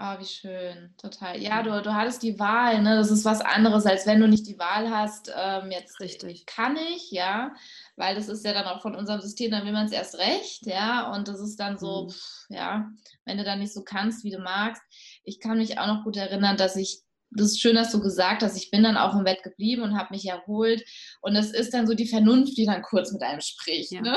[0.00, 1.42] Oh, wie schön, total.
[1.42, 2.94] Ja, du, du hattest die Wahl, ne?
[2.94, 5.32] Das ist was anderes, als wenn du nicht die Wahl hast.
[5.36, 7.52] Ähm, jetzt richtig kann ich, ja,
[7.96, 10.66] weil das ist ja dann auch von unserem System, dann will man es erst recht,
[10.66, 12.10] ja, und das ist dann so, mhm.
[12.10, 12.88] pff, ja,
[13.24, 14.80] wenn du dann nicht so kannst, wie du magst.
[15.24, 18.42] Ich kann mich auch noch gut erinnern, dass ich das ist schön, dass du gesagt
[18.42, 20.82] hast, ich bin dann auch im Bett geblieben und habe mich erholt.
[21.20, 23.92] Und es ist dann so die Vernunft, die dann kurz mit einem spricht.
[23.92, 24.00] Ja.
[24.00, 24.16] Ne?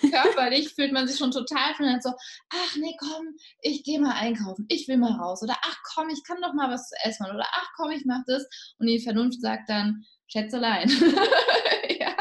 [0.10, 2.10] Körperlich fühlt man sich schon total von so,
[2.50, 5.42] ach nee, komm, ich gehe mal einkaufen, ich will mal raus.
[5.42, 7.26] Oder ach komm, ich kann doch mal was zu essen.
[7.26, 8.46] Oder ach komm, ich mache das.
[8.78, 10.88] Und die Vernunft sagt dann, Schätzelein.
[12.00, 12.16] ja.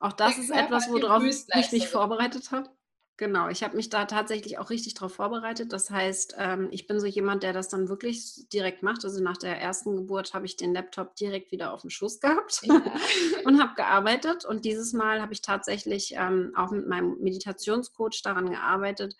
[0.00, 2.70] Auch das Der ist etwas, worauf ich mich vorbereitet habe.
[3.18, 5.72] Genau, ich habe mich da tatsächlich auch richtig darauf vorbereitet.
[5.72, 9.04] Das heißt, ähm, ich bin so jemand, der das dann wirklich direkt macht.
[9.04, 12.62] Also nach der ersten Geburt habe ich den Laptop direkt wieder auf dem Schoß gehabt
[12.62, 12.82] ja.
[13.44, 14.46] und habe gearbeitet.
[14.46, 19.14] Und dieses Mal habe ich tatsächlich ähm, auch mit meinem Meditationscoach daran gearbeitet,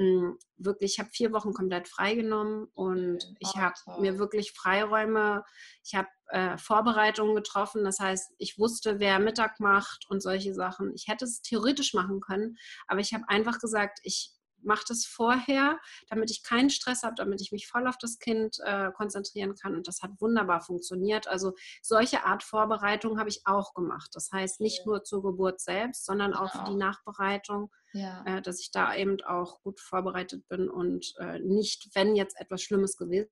[0.00, 5.44] hm, wirklich, ich habe vier Wochen komplett freigenommen und ich habe mir wirklich Freiräume,
[5.84, 7.84] ich habe äh, Vorbereitungen getroffen.
[7.84, 10.94] Das heißt, ich wusste, wer Mittag macht und solche Sachen.
[10.94, 15.78] Ich hätte es theoretisch machen können, aber ich habe einfach gesagt, ich mache das vorher,
[16.08, 19.74] damit ich keinen Stress habe, damit ich mich voll auf das Kind äh, konzentrieren kann.
[19.74, 21.28] Und das hat wunderbar funktioniert.
[21.28, 24.10] Also solche Art Vorbereitung habe ich auch gemacht.
[24.14, 24.84] Das heißt nicht ja.
[24.86, 28.24] nur zur Geburt selbst, sondern auch für die Nachbereitung, ja.
[28.26, 32.62] äh, dass ich da eben auch gut vorbereitet bin und äh, nicht, wenn jetzt etwas
[32.62, 33.30] Schlimmes gewesen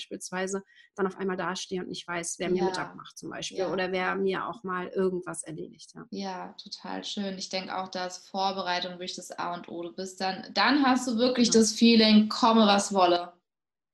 [0.00, 0.62] beispielsweise
[0.96, 2.64] dann auf einmal dastehe und nicht weiß, wer mir ja.
[2.64, 3.72] Mittag macht zum Beispiel ja.
[3.72, 5.92] oder wer mir auch mal irgendwas erledigt.
[5.94, 7.38] Ja, ja total schön.
[7.38, 9.82] Ich denke auch, dass Vorbereitung wirklich das A und O.
[9.82, 13.32] Du bist dann, dann hast du wirklich das Feeling, komme was wolle.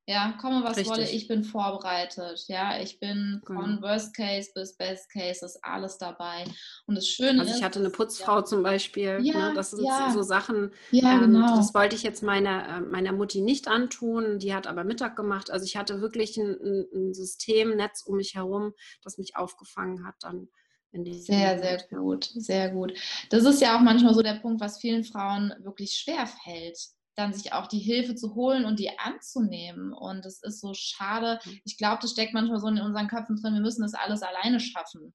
[0.08, 0.88] Ja, komme was Richtig.
[0.88, 2.44] wolle, ich bin vorbereitet.
[2.46, 3.82] Ja, ich bin von genau.
[3.82, 6.44] Worst Case bis Best Case, ist alles dabei.
[6.86, 7.58] Und das Schöne also ist.
[7.58, 8.44] ich hatte eine Putzfrau ja.
[8.44, 9.18] zum Beispiel.
[9.22, 9.54] Ja, ne?
[9.54, 10.12] Das sind ja.
[10.12, 10.70] so Sachen.
[10.92, 11.56] Ja, ähm, genau.
[11.56, 14.38] Das wollte ich jetzt meiner, äh, meiner Mutti nicht antun.
[14.38, 15.50] Die hat aber Mittag gemacht.
[15.50, 20.48] Also ich hatte wirklich ein, ein Systemnetz um mich herum, das mich aufgefangen hat dann.
[20.92, 22.94] Sehr, sehr gut, sehr gut.
[23.28, 26.78] Das ist ja auch manchmal so der Punkt, was vielen Frauen wirklich schwer fällt
[27.16, 29.92] dann sich auch die Hilfe zu holen und die anzunehmen.
[29.92, 31.40] Und es ist so schade.
[31.44, 31.60] Mhm.
[31.64, 34.60] Ich glaube, das steckt manchmal so in unseren Köpfen drin, wir müssen das alles alleine
[34.60, 35.14] schaffen.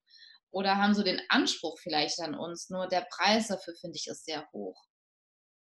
[0.50, 2.68] Oder haben so den Anspruch vielleicht an uns.
[2.68, 4.84] Nur der Preis dafür, finde ich, ist sehr hoch.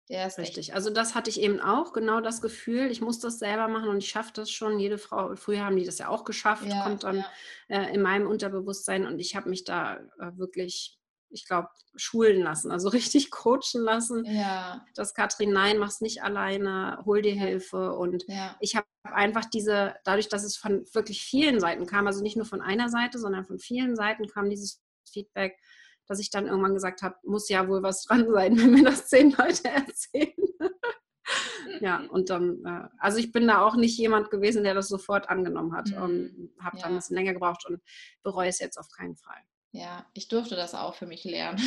[0.09, 0.73] Der ist richtig.
[0.75, 3.99] Also das hatte ich eben auch, genau das Gefühl, ich muss das selber machen und
[3.99, 4.79] ich schaffe das schon.
[4.79, 7.25] Jede Frau, früher haben die das ja auch geschafft, ja, kommt dann
[7.69, 7.83] ja.
[7.83, 10.97] äh, in meinem Unterbewusstsein und ich habe mich da äh, wirklich
[11.31, 14.25] ich glaube, schulen lassen, also richtig coachen lassen.
[14.25, 14.85] Ja.
[14.95, 17.93] Dass Katrin, nein, mach's nicht alleine, hol dir Hilfe.
[17.95, 18.57] Und Ja.
[18.61, 22.47] ich habe einfach diese, dadurch, dass es von wirklich vielen Seiten kam, also nicht nur
[22.47, 25.59] von einer Seite, sondern von vielen Seiten kam dieses Feedback,
[26.07, 29.09] dass ich dann irgendwann gesagt habe, muss ja wohl was dran sein, wenn mir das
[29.09, 30.33] zehn Leute erzählen.
[31.81, 35.29] ja, und dann, äh, also ich bin da auch nicht jemand gewesen, der das sofort
[35.29, 36.03] angenommen hat Mhm.
[36.03, 36.87] und habe dann Ja.
[36.87, 37.81] ein bisschen länger gebraucht und
[38.23, 39.41] bereue es jetzt auf keinen Fall.
[39.77, 41.61] Ja, ich durfte das auch für mich lernen.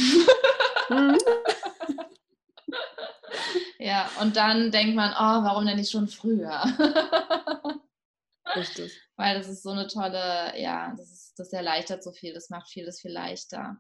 [0.90, 1.18] Mhm.
[3.82, 6.62] Ja, und dann denkt man, oh, warum denn nicht schon früher?
[8.56, 8.92] Richtig.
[9.16, 12.68] Weil das ist so eine tolle, ja, das, ist, das erleichtert so viel, das macht
[12.70, 13.78] vieles viel leichter.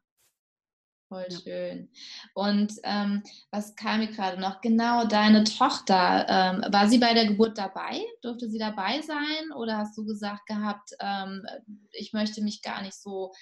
[1.10, 1.40] Voll Ja.
[1.40, 1.92] schön.
[2.34, 4.62] Und ähm, was kam mir gerade noch?
[4.62, 8.02] Genau, deine Tochter, ähm, war sie bei der Geburt dabei?
[8.22, 9.52] Durfte sie dabei sein?
[9.58, 11.46] Oder hast du gesagt gehabt, ähm,
[11.92, 13.34] ich möchte mich gar nicht so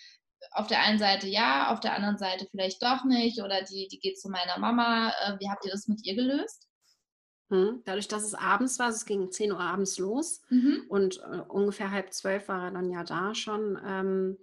[0.52, 3.41] auf der einen Seite ja, auf der anderen Seite vielleicht doch nicht?
[3.41, 5.10] Oder die, die geht zu meiner Mama.
[5.26, 6.67] Äh, wie habt ihr das mit ihr gelöst?
[7.50, 7.82] Mhm.
[7.86, 10.86] Dadurch, dass es abends war, es ging 10 Uhr abends los Mhm.
[10.89, 14.38] und äh, ungefähr halb zwölf war er dann ja da schon, ähm,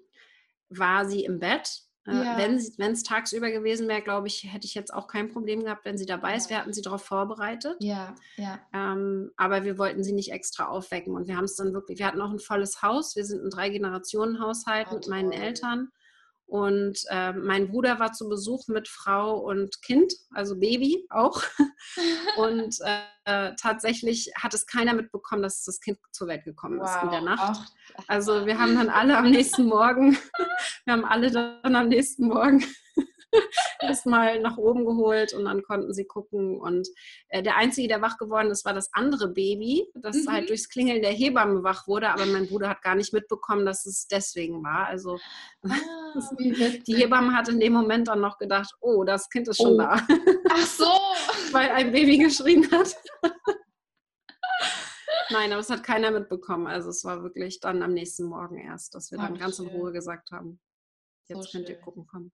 [0.68, 1.83] war sie im Bett.
[2.06, 2.36] Äh, Ja.
[2.38, 5.96] Wenn es tagsüber gewesen wäre, glaube ich, hätte ich jetzt auch kein Problem gehabt, wenn
[5.98, 6.50] sie dabei ist.
[6.50, 7.76] Wir hatten sie darauf vorbereitet.
[7.80, 8.58] Ja, ja.
[8.72, 11.14] Ähm, aber wir wollten sie nicht extra aufwecken.
[11.14, 13.16] Und wir haben es dann wirklich, wir hatten auch ein volles Haus.
[13.16, 15.32] Wir sind ein Drei-Generationen-Haushalt Oh, mit meinen.
[15.32, 15.90] Eltern.
[16.54, 21.42] Und äh, mein Bruder war zu Besuch mit Frau und Kind, also Baby auch.
[22.36, 22.78] Und
[23.24, 27.22] äh, tatsächlich hat es keiner mitbekommen, dass das Kind zur Welt gekommen ist in der
[27.22, 27.60] Nacht.
[27.96, 30.16] Ach, Also wir haben dann alle am nächsten Morgen,
[30.84, 32.64] wir haben alle dann am nächsten Morgen
[33.84, 36.60] erstmal nach oben geholt und dann konnten sie gucken.
[36.60, 36.88] Und
[37.28, 40.32] äh, der Einzige, der wach geworden ist, war das andere Baby, das Mhm.
[40.32, 43.86] halt durchs Klingeln der Hebamme wach wurde, aber mein Bruder hat gar nicht mitbekommen, dass
[43.86, 44.86] es deswegen war.
[44.86, 45.18] Also
[45.62, 45.70] ah,
[46.38, 49.78] die Hebamme hat in dem Moment dann noch gedacht, oh, das Kind ist schon Oh.
[49.78, 50.00] da,
[50.50, 50.84] Ach so.
[51.52, 52.96] weil ein Baby geschrien hat.
[55.30, 56.66] Nein, aber es hat keiner mitbekommen.
[56.66, 59.68] Also es war wirklich dann am nächsten Morgen erst, dass wir Ah, dann ganz in
[59.68, 59.76] schön.
[59.76, 60.60] Ruhe gesagt haben,
[61.26, 61.84] So jetzt könnt ihr schön.
[61.84, 62.32] gucken kommen.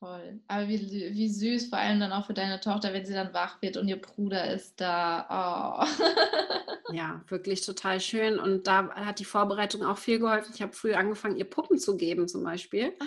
[0.00, 0.40] Toll.
[0.46, 0.80] Aber wie,
[1.12, 3.88] wie süß, vor allem dann auch für deine Tochter, wenn sie dann wach wird und
[3.88, 5.84] ihr Bruder ist da.
[5.84, 6.04] Oh.
[6.90, 8.38] Ja, wirklich total schön.
[8.38, 10.52] Und da hat die Vorbereitung auch viel geholfen.
[10.54, 12.94] Ich habe früh angefangen, ihr Puppen zu geben zum Beispiel.
[12.98, 13.04] Ah,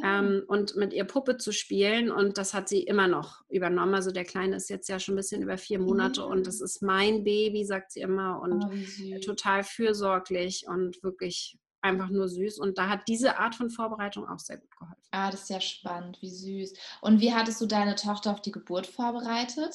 [0.00, 0.18] ja.
[0.20, 2.12] Ähm, und mit ihr Puppe zu spielen.
[2.12, 3.94] Und das hat sie immer noch übernommen.
[3.96, 6.26] Also der Kleine ist jetzt ja schon ein bisschen über vier Monate Ja.
[6.28, 8.40] und das ist mein Baby, sagt sie immer.
[8.40, 12.58] Und oh, total fürsorglich und wirklich einfach nur süß.
[12.58, 15.02] Und da hat diese Art von Vorbereitung auch sehr gut geholfen.
[15.10, 16.74] Ah, das ist ja spannend, wie süß.
[17.00, 19.74] Und wie hattest du deine Tochter auf die Geburt vorbereitet?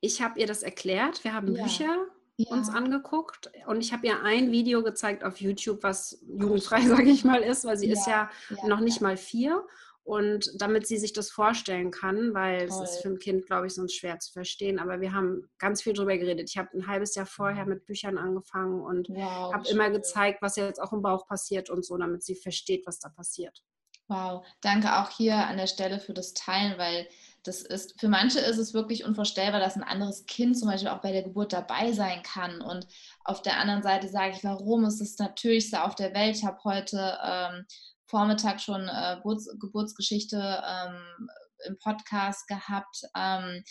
[0.00, 1.24] Ich habe ihr das erklärt.
[1.24, 1.62] Wir haben Ja.
[1.64, 1.96] Bücher
[2.38, 2.50] Ja.
[2.50, 7.24] uns angeguckt und ich habe ihr ein Video gezeigt auf YouTube, was jugendfrei, sage ich
[7.24, 9.06] mal, ist, weil sie ist ja ja, noch nicht ja.
[9.06, 9.66] mal vier.
[10.06, 13.02] Und damit sie sich das vorstellen kann, weil es ist Toll.
[13.02, 14.78] für ein Kind, glaube ich, sonst schwer zu verstehen.
[14.78, 16.48] Aber wir haben ganz viel drüber geredet.
[16.48, 20.54] Ich habe ein halbes Jahr vorher mit Büchern angefangen und Wow, habe immer gezeigt, was
[20.54, 23.64] jetzt auch im Bauch passiert und so, damit sie versteht, was da passiert.
[24.06, 27.08] Wow, danke auch hier an der Stelle für das Teilen, weil
[27.42, 31.00] das ist, für manche ist es wirklich unvorstellbar, dass ein anderes Kind zum Beispiel auch
[31.00, 32.60] bei der Geburt dabei sein kann.
[32.60, 32.86] Und
[33.24, 36.36] auf der anderen Seite sage ich, warum ist das Natürlichste auf der Welt?
[36.36, 37.66] Ich habe heute ähm,
[38.06, 41.28] Vormittag schon äh, Geburts Geburtsgeschichte ähm,
[41.66, 43.02] im Podcast gehabt.
[43.16, 43.62] Ähm,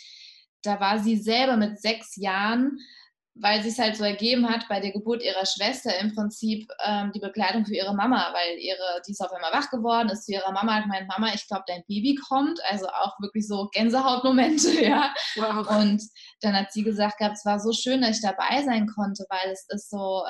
[0.62, 2.78] da war sie selber mit sechs Jahren
[3.38, 7.12] weil sie es halt so ergeben hat bei der Geburt ihrer Schwester im Prinzip ähm,
[7.12, 10.32] die Begleitung für ihre Mama, weil ihre, die ist auf einmal wach geworden, ist zu
[10.32, 12.58] ihrer Mama hat gemeint, Mama, ich glaube, dein Baby kommt.
[12.70, 15.12] Also auch wirklich so Gänsehautmomente, ja.
[15.36, 15.68] Wow.
[15.70, 16.02] Und
[16.40, 19.52] dann hat sie gesagt gehabt, es war so schön, dass ich dabei sein konnte, weil
[19.52, 20.24] es ist so,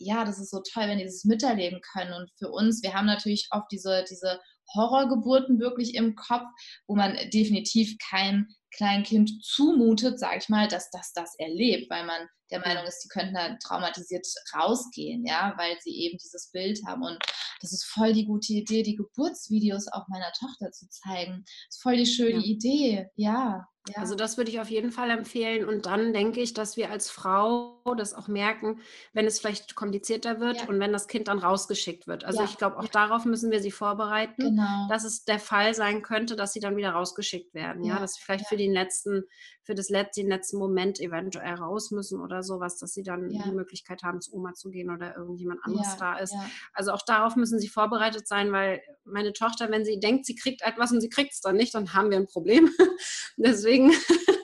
[0.00, 2.12] ja, das ist so toll, wenn die das miterleben können.
[2.12, 4.40] Und für uns, wir haben natürlich oft diese, diese
[4.74, 6.46] Horrorgeburten wirklich im Kopf,
[6.86, 12.06] wo man definitiv keinem kleinen Kind zumutet, sage ich mal, dass das das erlebt, weil
[12.06, 16.80] man der Meinung ist, die könnten da traumatisiert rausgehen, ja, weil sie eben dieses Bild
[16.86, 17.02] haben.
[17.02, 17.18] Und
[17.60, 21.44] das ist voll die gute Idee, die Geburtsvideos auch meiner Tochter zu zeigen.
[21.44, 22.44] Das ist voll die schöne Ja.
[22.44, 23.66] Idee, ja.
[23.88, 23.96] Ja.
[23.96, 25.66] Also das würde ich auf jeden Fall empfehlen.
[25.66, 28.80] Und dann denke ich, dass wir als Frau das auch merken,
[29.14, 30.68] wenn es vielleicht komplizierter wird Ja.
[30.68, 32.24] und wenn das Kind dann rausgeschickt wird.
[32.24, 34.86] Also Ja, ich glaube, auch darauf müssen wir sie vorbereiten, genau.
[34.90, 37.82] dass es der Fall sein könnte, dass sie dann wieder rausgeschickt werden.
[37.84, 39.24] Ja, dass sie vielleicht für den letzten,
[39.62, 43.50] für das letzte, den letzten Moment eventuell raus müssen oder sowas, dass sie dann die
[43.52, 46.34] Möglichkeit haben, zu Oma zu gehen oder irgendjemand anderes da ist.
[46.74, 50.62] Also auch darauf müssen sie vorbereitet sein, weil meine Tochter, wenn sie denkt, sie kriegt
[50.62, 52.68] etwas und sie kriegt es dann nicht, dann haben wir ein Problem.
[53.36, 53.92] Deswegen Deswegen.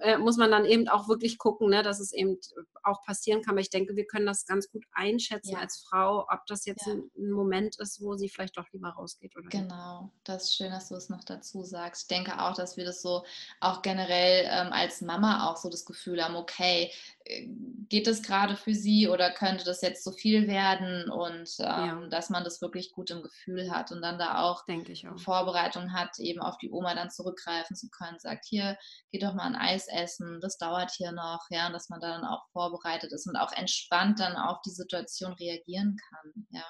[0.00, 2.38] äh, muss man dann eben auch wirklich gucken, ne, dass es eben
[2.82, 3.54] auch passieren kann.
[3.54, 5.58] Aber ich denke, wir können das ganz gut einschätzen ja.
[5.58, 6.94] als Frau, ob das jetzt ja.
[6.94, 10.14] ein, ein, Moment ist, wo sie vielleicht doch lieber rausgeht oder Genau, nicht.
[10.24, 12.02] das ist schön, dass du es noch dazu sagst.
[12.02, 13.24] Ich denke auch, dass wir das so
[13.60, 16.92] auch generell ähm, als Mama auch so das Gefühl haben, okay,
[17.24, 17.48] äh,
[17.88, 22.02] geht es gerade für sie oder könnte das jetzt zu so viel werden und ähm,
[22.02, 22.06] ja.
[22.08, 25.18] dass man das wirklich gut im Gefühl hat und dann da auch, Denke ich auch.
[25.18, 28.76] Vorbereitung hat, eben auf die Oma dann zurückgreifen zu können, sagt, hier,
[29.10, 32.46] geh doch mal ein Eis essen, das dauert hier noch, ja, dass man dann auch
[32.52, 36.66] vorbereitet ist und auch entspannt dann auf die Situation reagieren kann, ja.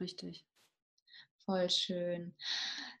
[0.00, 0.44] Richtig.
[1.44, 2.36] Voll schön.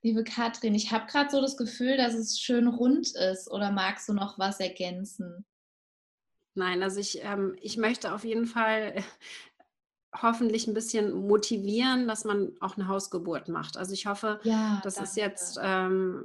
[0.02, 4.08] Liebe Katrin, ich habe gerade so das Gefühl, dass es schön rund ist oder magst
[4.08, 5.44] du noch was ergänzen?
[6.54, 9.02] Nein, also ich, ähm, ich möchte auf jeden Fall
[10.20, 13.76] hoffentlich ein bisschen motivieren, dass man auch eine Hausgeburt macht.
[13.76, 15.08] Also ich hoffe, ja, das danke.
[15.08, 16.24] ist jetzt ähm,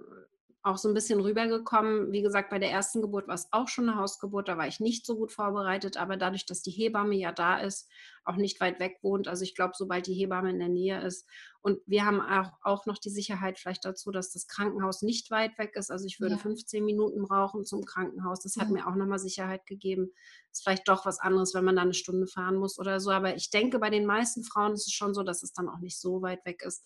[0.68, 2.12] auch so ein bisschen rübergekommen.
[2.12, 4.80] Wie gesagt, bei der ersten Geburt war es auch schon eine Hausgeburt, da war ich
[4.80, 7.90] nicht so gut vorbereitet, aber dadurch, dass die Hebamme ja da ist,
[8.26, 11.26] auch nicht weit weg wohnt, also ich glaube, sobald die Hebamme in der Nähe ist
[11.62, 15.58] und wir haben auch, auch noch die Sicherheit vielleicht dazu, dass das Krankenhaus nicht weit
[15.58, 16.42] weg ist, also ich würde ja.
[16.42, 18.74] 15 Minuten brauchen zum Krankenhaus, das hat ja.
[18.74, 20.12] mir auch nochmal Sicherheit gegeben.
[20.52, 23.36] Ist vielleicht doch was anderes, wenn man da eine Stunde fahren muss oder so, aber
[23.36, 26.00] ich denke, bei den meisten Frauen ist es schon so, dass es dann auch nicht
[26.00, 26.84] so weit weg ist.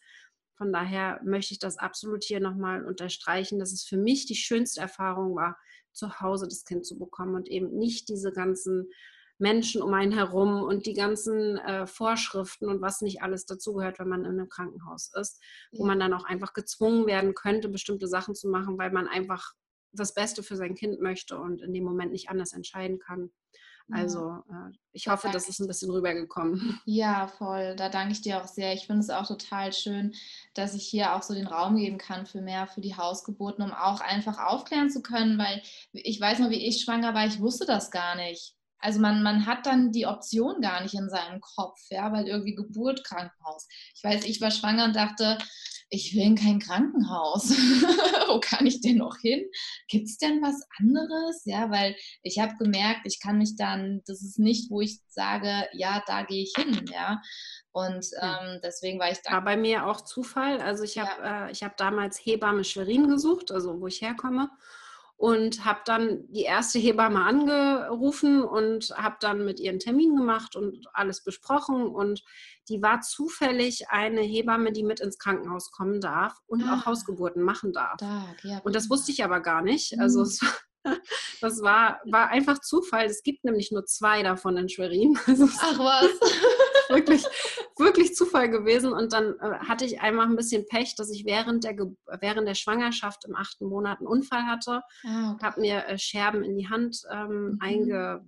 [0.58, 4.82] Von daher möchte ich das absolut hier nochmal unterstreichen, dass es für mich die schönste
[4.82, 5.58] Erfahrung war,
[5.92, 8.90] zu Hause das Kind zu bekommen und eben nicht diese ganzen
[9.42, 14.08] Menschen um einen herum und die ganzen äh, Vorschriften und was nicht alles dazugehört, wenn
[14.08, 15.42] man in einem Krankenhaus ist,
[15.72, 19.54] wo man dann auch einfach gezwungen werden könnte, bestimmte Sachen zu machen, weil man einfach
[19.94, 23.32] das Beste für sein Kind möchte und in dem Moment nicht anders entscheiden kann.
[23.90, 26.80] Also äh, ich hoffe, das ist ein bisschen rübergekommen.
[26.86, 27.76] Ja, voll.
[27.76, 28.74] Da danke ich dir auch sehr.
[28.74, 30.14] Ich finde es auch total schön,
[30.54, 33.74] dass ich hier auch so den Raum geben kann für mehr für die Hausgeburten, um
[33.74, 35.62] auch einfach aufklären zu können, weil
[35.94, 38.56] ich weiß noch, wie ich schwanger war, ich wusste das gar nicht.
[38.82, 42.56] Also man, man hat dann die Option gar nicht in seinem Kopf, ja, weil irgendwie
[42.56, 43.68] Geburt, Krankenhaus.
[43.96, 45.38] Ich weiß, ich war schwanger und dachte,
[45.92, 47.50] ich will in kein Krankenhaus.
[48.30, 49.44] Wo kann ich denn noch hin?
[49.90, 51.44] Gibt es denn was anderes?
[51.46, 55.68] Ja, weil ich habe gemerkt, ich kann mich dann, das ist nicht, wo ich sage,
[55.74, 57.22] ja, da gehe ich hin, ja.
[57.74, 59.34] Und ähm, deswegen war ich da.
[59.34, 60.62] War bei mir auch Zufall.
[60.62, 61.50] Also ich habe ja.
[61.50, 64.50] äh, hab damals Hebamme Schwerin gesucht, also wo ich herkomme
[65.22, 70.56] und habe dann die erste Hebamme angerufen und habe dann mit ihr einen Termin gemacht
[70.56, 72.24] und alles besprochen und
[72.70, 77.44] die war zufällig eine Hebamme, die mit ins Krankenhaus kommen darf und ah, auch Hausgeburten
[77.44, 77.98] machen darf.
[77.98, 80.00] Dark, ja, und das wusste ich aber gar nicht.
[80.00, 80.26] Also mhm.
[80.26, 80.50] es war
[81.42, 83.06] das war, war einfach Zufall.
[83.06, 85.20] Es gibt nämlich nur zwei davon in Schwerin.
[85.28, 86.10] Also Ach was.
[86.92, 87.26] wirklich,
[87.78, 88.94] wirklich Zufall gewesen.
[88.94, 91.76] Und dann äh, hatte ich einmal ein bisschen Pech, dass ich während der,
[92.20, 94.82] während der Schwangerschaft im achten Monat einen Unfall hatte.
[95.04, 95.46] Ah, okay.
[95.46, 97.60] Habe mir äh, Scherben in die Hand ähm, mhm.
[97.62, 98.26] einge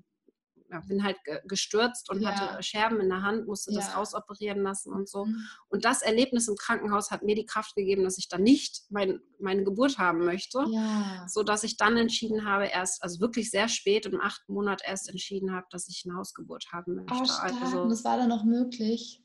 [0.82, 2.30] bin halt gestürzt und ja.
[2.30, 3.80] hatte Scherben in der Hand, musste ja.
[3.80, 5.26] das rausoperieren lassen und so.
[5.26, 5.48] Mhm.
[5.70, 9.20] Und das Erlebnis im Krankenhaus hat mir die Kraft gegeben, dass ich dann nicht mein,
[9.40, 11.26] meine Geburt haben möchte, ja.
[11.28, 15.10] so dass ich dann entschieden habe, erst, also wirklich sehr spät im achten Monat erst
[15.10, 17.14] entschieden habe, dass ich eine Hausgeburt haben möchte.
[17.14, 19.23] Oh, also, das war dann noch möglich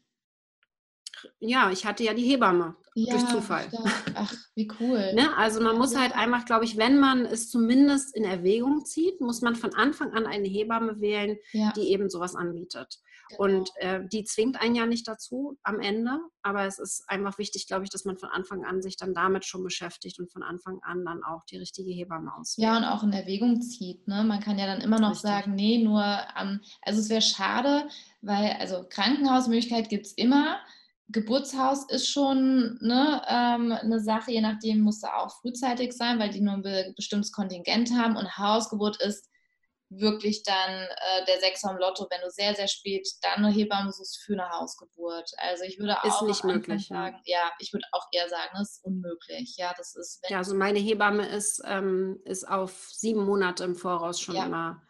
[1.40, 3.68] ja, ich hatte ja die Hebamme ja, durch Zufall.
[4.14, 5.14] Ach, wie cool.
[5.14, 5.36] ne?
[5.36, 6.00] Also man muss ja.
[6.00, 10.12] halt einfach, glaube ich, wenn man es zumindest in Erwägung zieht, muss man von Anfang
[10.12, 11.36] an eine Hebamme wählen,
[11.76, 12.98] die eben sowas anbietet.
[13.28, 13.42] Genau.
[13.42, 17.66] Und äh, die zwingt einen ja nicht dazu am Ende, aber es ist einfach wichtig,
[17.66, 20.78] glaube ich, dass man von Anfang an sich dann damit schon beschäftigt und von Anfang
[20.82, 22.66] an dann auch die richtige Hebamme auswählt.
[22.66, 24.08] Ja, und auch in Erwägung zieht.
[24.08, 24.24] Ne?
[24.24, 25.30] Man kann ja dann immer noch Richtig.
[25.30, 26.02] sagen, nee, nur,
[26.40, 27.88] ähm, also es wäre schade,
[28.22, 30.58] weil, also Krankenhausmöglichkeit gibt es immer,
[31.10, 36.30] Geburtshaus ist schon ne, ähm, eine Sache, je nachdem muss er auch frühzeitig sein, weil
[36.30, 38.16] die nur ein bestimmtes Kontingent haben.
[38.16, 39.28] Und Hausgeburt ist
[39.90, 43.90] wirklich dann äh, der Sechser im Lotto, wenn du sehr, sehr spät dann eine Hebamme
[43.90, 45.30] suchst für eine Hausgeburt.
[45.38, 47.38] Also ich würde auch ist nicht möglich, sagen, ja.
[47.38, 49.56] ja, ich würde auch eher sagen, das ist unmöglich.
[49.56, 50.22] Ja, das ist.
[50.28, 54.44] ja, also meine Hebamme ist, ähm, ist auf sieben Monate im Voraus schon ja.
[54.44, 54.82] immer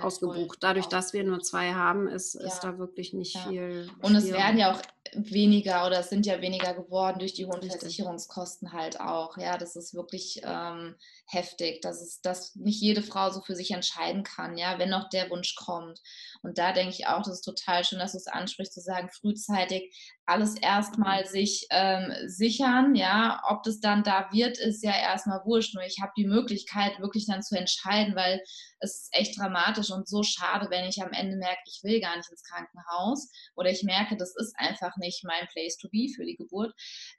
[0.00, 0.58] ausgebucht.
[0.62, 2.46] Dadurch, dass wir nur zwei haben, ist, ja.
[2.46, 3.48] ist da wirklich nicht ja.
[3.48, 3.90] viel.
[4.00, 4.80] Und es werden ja auch
[5.14, 7.62] weniger oder es sind ja weniger geworden durch die hohen.
[7.62, 9.36] Versicherungskosten halt auch.
[9.38, 10.94] Ja, das ist wirklich ähm,
[11.26, 15.08] heftig, dass es, dass nicht jede Frau so für sich entscheiden kann, ja, wenn noch
[15.08, 16.00] der Wunsch kommt.
[16.42, 19.08] Und da denke ich auch, das ist total schön, dass du es ansprichst, zu sagen,
[19.10, 19.92] frühzeitig
[20.26, 21.28] alles erstmal mhm.
[21.28, 25.74] sich ähm, sichern, ja, ob das dann da wird, ist ja erstmal wurscht.
[25.74, 28.42] Nur ich habe die Möglichkeit, wirklich dann zu entscheiden, weil
[28.80, 32.16] es ist echt dramatisch und so schade, wenn ich am Ende merke, ich will gar
[32.16, 36.24] nicht ins Krankenhaus oder ich merke, das ist einfach nicht mein Place to be für
[36.24, 36.74] die Geburt,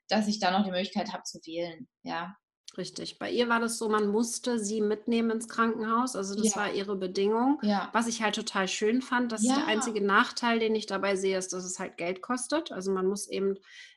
[0.10, 2.36] dass ich dann noch die Möglichkeit habe zu wählen, ja.
[2.78, 3.18] Richtig.
[3.18, 6.16] Bei ihr war das so, man musste sie mitnehmen ins Krankenhaus.
[6.18, 6.56] Also das Ja.
[6.58, 7.60] war ihre Bedingung.
[7.64, 7.90] Ja.
[7.94, 9.66] Was ich halt total schön fand, das ist der Ja.
[9.66, 12.72] einzige Nachteil, den ich dabei sehe, ist, dass es halt Geld kostet.
[12.74, 13.56] Also man muss eben,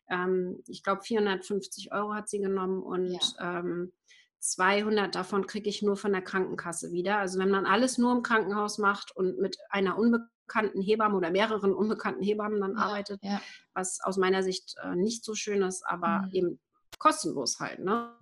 [0.08, 3.92] ähm, ich glaube, 450 Euro hat sie genommen und ähm,
[4.40, 7.18] 200 davon kriege ich nur von der Krankenkasse wieder.
[7.18, 11.72] Also wenn man alles nur im Krankenhaus macht und mit einer unbekannten Hebamme oder mehreren
[11.74, 12.78] unbekannten Hebammen dann Ja.
[12.84, 13.40] arbeitet, Ja.
[13.74, 16.30] was aus meiner Sicht äh, nicht so schön ist, aber Mhm.
[16.32, 16.60] eben
[16.98, 17.78] kostenlos halt.
[17.78, 18.14] Ne?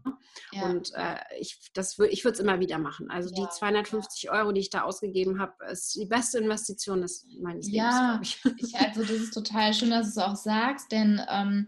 [0.52, 0.66] Ja.
[0.66, 3.10] Und äh, ich, das ich würde es immer wieder machen.
[3.10, 7.68] Also die 250 Euro, die ich da ausgegeben habe, ist die beste Investition des, meines
[7.70, 8.40] Lebens, ich.
[8.58, 11.66] ich, also das ist total schön, dass du es auch sagst, denn ähm,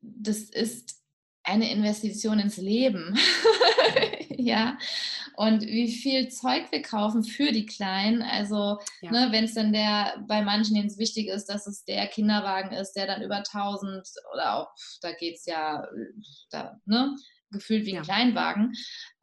[0.00, 1.02] das ist
[1.46, 3.16] eine Investition ins Leben.
[4.36, 4.76] ja.
[5.36, 8.22] Und wie viel Zeug wir kaufen für die Kleinen.
[8.22, 9.10] Also, Ja.
[9.10, 12.72] ne, wenn es dann der, bei manchen denen es wichtig ist, dass es der Kinderwagen
[12.72, 14.68] ist, der dann über 1000 oder auch,
[15.02, 15.86] da geht es ja,
[16.50, 17.14] da, ne,
[17.50, 18.02] gefühlt wie ein Ja.
[18.02, 18.72] Kleinwagen.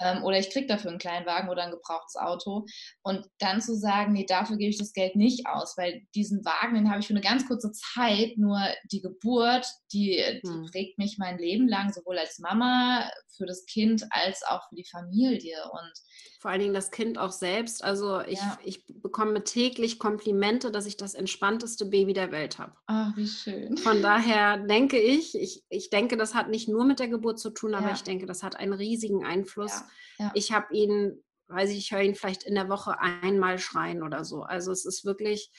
[0.03, 2.65] Ähm, oder ich kriege dafür einen Kleinwagen oder ein gebrauchtes Auto.
[3.03, 6.75] Und dann zu sagen, nee, dafür gebe ich das Geld nicht aus, weil diesen Wagen,
[6.75, 8.59] den habe ich für eine ganz kurze Zeit, nur
[8.91, 10.65] die Geburt, die, die Hm.
[10.71, 14.85] prägt mich mein Leben lang, sowohl als Mama, für das Kind, als auch für die
[14.85, 15.57] Familie.
[15.71, 15.93] Und
[16.39, 17.83] Vor allen Dingen das Kind auch selbst.
[17.83, 18.59] Also ich, Ja.
[18.63, 22.73] ich bekomme täglich Komplimente, dass ich das entspannteste Baby der Welt habe.
[22.87, 23.77] ach, wie schön.
[23.77, 27.49] Von daher denke ich, ich, ich denke, das hat nicht nur mit der Geburt zu
[27.49, 27.93] tun, aber Ja.
[27.93, 29.71] ich denke, das hat einen riesigen Einfluss.
[29.71, 29.87] Ja,
[30.17, 30.31] ja.
[30.33, 34.23] Ich habe ihn, weiß ich, ich höre ihn vielleicht in der Woche einmal schreien oder
[34.25, 34.43] so.
[34.43, 35.51] Also es ist wirklich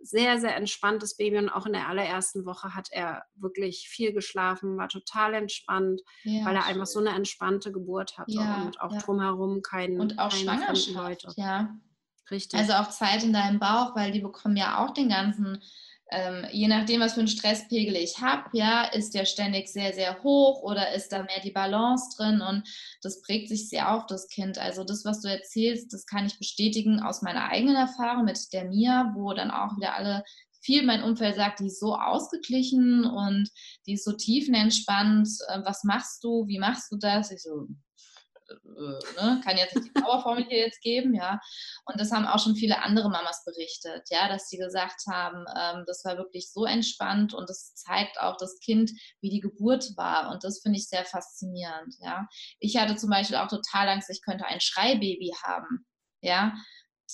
[0.00, 4.76] sehr, sehr entspanntes Baby und auch in der allerersten Woche hat er wirklich viel geschlafen,
[4.78, 7.08] war total entspannt, Ja, weil er einfach so schön.
[7.08, 8.98] eine entspannte Geburt hatte Ja, und auch ja.
[9.00, 11.32] drumherum kein, Und auch keine Schwangerschaft, Leute.
[11.36, 11.74] ja.
[12.30, 12.60] Richtig.
[12.60, 15.62] Also auch Zeit in deinem Bauch, weil die bekommen ja auch den ganzen,
[16.10, 20.22] ähm, je nachdem, was für einen Stresspegel ich habe, ja, ist der ständig sehr, sehr
[20.22, 22.62] hoch oder ist da mehr die Balance drin und
[23.02, 24.58] das prägt sich sehr auf das Kind.
[24.58, 28.64] Also das, was du erzählst, das kann ich bestätigen aus meiner eigenen Erfahrung mit der
[28.64, 30.24] Mia, wo dann auch wieder alle
[30.60, 33.48] viel mein Umfeld sagt, die ist so ausgeglichen und
[33.86, 35.28] die ist so tiefenentspannt.
[35.48, 36.46] Äh, was machst du?
[36.46, 37.30] Wie machst du das?
[37.30, 37.68] Ich so,
[38.64, 41.40] ne, kann jetzt nicht die Powerformel hier jetzt geben, ja.
[41.84, 45.84] Und das haben auch schon viele andere Mamas berichtet, ja, dass sie gesagt haben, ähm,
[45.86, 48.90] das war wirklich so entspannt und das zeigt auch das Kind,
[49.20, 50.30] wie die Geburt war.
[50.30, 52.26] Und das finde ich sehr faszinierend, ja.
[52.58, 55.86] Ich hatte zum Beispiel auch total Angst, ich könnte ein Schreibaby haben,
[56.20, 56.54] ja.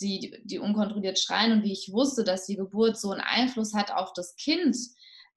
[0.01, 3.93] Die, die unkontrolliert schreien und wie ich wusste, dass die Geburt so einen Einfluss hat
[3.93, 4.77] auf das Kind,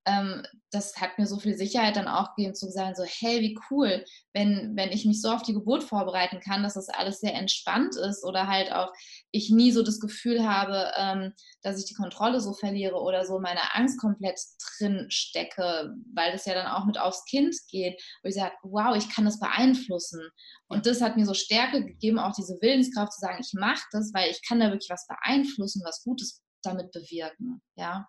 [0.08, 3.60] ähm, das hat mir so viel Sicherheit dann auch gegeben, zu sagen, so, hey, wie
[3.70, 7.34] cool, wenn, wenn ich mich so auf die Geburt vorbereiten kann, dass das alles sehr
[7.34, 8.92] entspannt ist oder halt auch
[9.32, 13.40] ich nie so das Gefühl habe, ähm, dass ich die Kontrolle so verliere oder so
[13.40, 14.40] meine Angst komplett
[14.78, 18.96] drin stecke, weil das ja dann auch mit aufs Kind geht, wo ich sage, wow,
[18.96, 20.22] ich kann das beeinflussen.
[20.68, 24.14] Und das hat mir so Stärke gegeben, auch diese Willenskraft zu sagen, ich mache das,
[24.14, 27.62] weil ich kann da wirklich was beeinflussen, was Gutes damit bewirken.
[27.76, 28.08] Ja,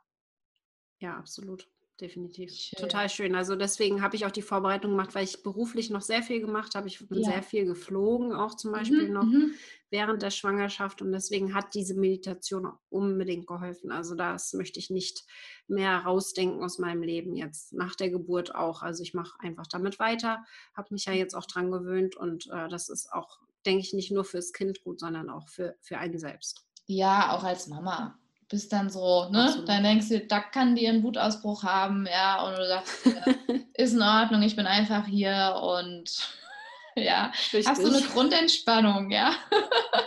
[1.01, 1.69] Ja, absolut.
[2.01, 2.53] Definitiv.
[2.53, 2.79] Schön.
[2.79, 3.35] Total schön.
[3.35, 6.77] Also deswegen habe ich auch die Vorbereitung gemacht, weil ich beruflich noch sehr viel gemacht
[6.77, 6.87] habe.
[6.87, 7.33] Ich bin Ja.
[7.33, 9.55] sehr viel geflogen, auch zum Beispiel Mhm, noch mhm.
[9.91, 11.03] während der Schwangerschaft.
[11.03, 13.91] Und deswegen hat diese Meditation unbedingt geholfen.
[13.91, 15.25] Also das möchte ich nicht
[15.67, 18.83] mehr rausdenken aus meinem Leben jetzt, nach der Geburt auch.
[18.83, 20.45] Also ich mache einfach damit weiter,
[20.75, 24.13] habe mich ja jetzt auch dran gewöhnt und äh, das ist auch, denke ich, nicht
[24.13, 26.65] nur fürs Kind gut, sondern auch für, für einen selbst.
[26.87, 28.19] Ja, auch als Mama.
[28.49, 29.45] Bist dann so, ne?
[29.45, 29.69] Absolut.
[29.69, 33.35] Dann denkst du, da kann die einen Wutausbruch haben, ja, und du sagst, ja,
[33.75, 36.35] ist in Ordnung, ich bin einfach hier und
[36.97, 39.35] ja, hast du eine Grundentspannung, ja.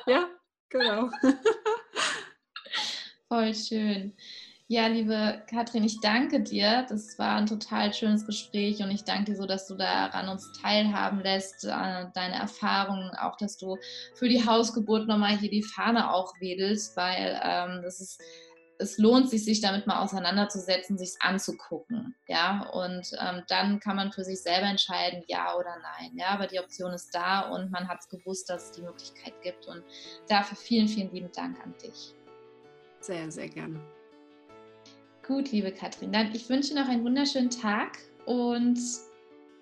[0.07, 0.27] Ja,
[0.69, 1.09] genau.
[3.27, 4.17] Voll schön.
[4.71, 6.85] Ja, liebe Katrin, ich danke dir.
[6.87, 10.49] Das war ein total schönes Gespräch und ich danke dir so, dass du daran uns
[10.61, 13.75] teilhaben lässt, deine Erfahrungen, auch dass du
[14.15, 18.21] für die Hausgeburt nochmal hier die Fahne auch wedelst, weil ähm, das ist,
[18.79, 22.15] es lohnt sich, sich damit mal auseinanderzusetzen, sich anzugucken.
[22.29, 26.11] Ja, und ähm, dann kann man für sich selber entscheiden, ja oder nein.
[26.15, 29.33] Ja, aber die Option ist da und man hat es gewusst, dass es die Möglichkeit
[29.41, 29.67] gibt.
[29.67, 29.83] Und
[30.29, 32.15] dafür vielen, vielen lieben Dank an dich.
[33.01, 33.81] Sehr, sehr gerne.
[35.25, 38.79] Gut, liebe Katrin, dann ich wünsche noch einen wunderschönen Tag und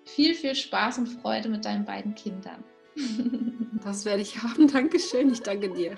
[0.04, 2.64] viel, viel Spaß und Freude mit deinen beiden Kindern.
[3.82, 4.68] Das werde ich haben.
[4.68, 5.32] Dankeschön.
[5.32, 5.96] Ich danke dir.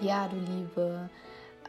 [0.00, 1.10] Ja, du Liebe,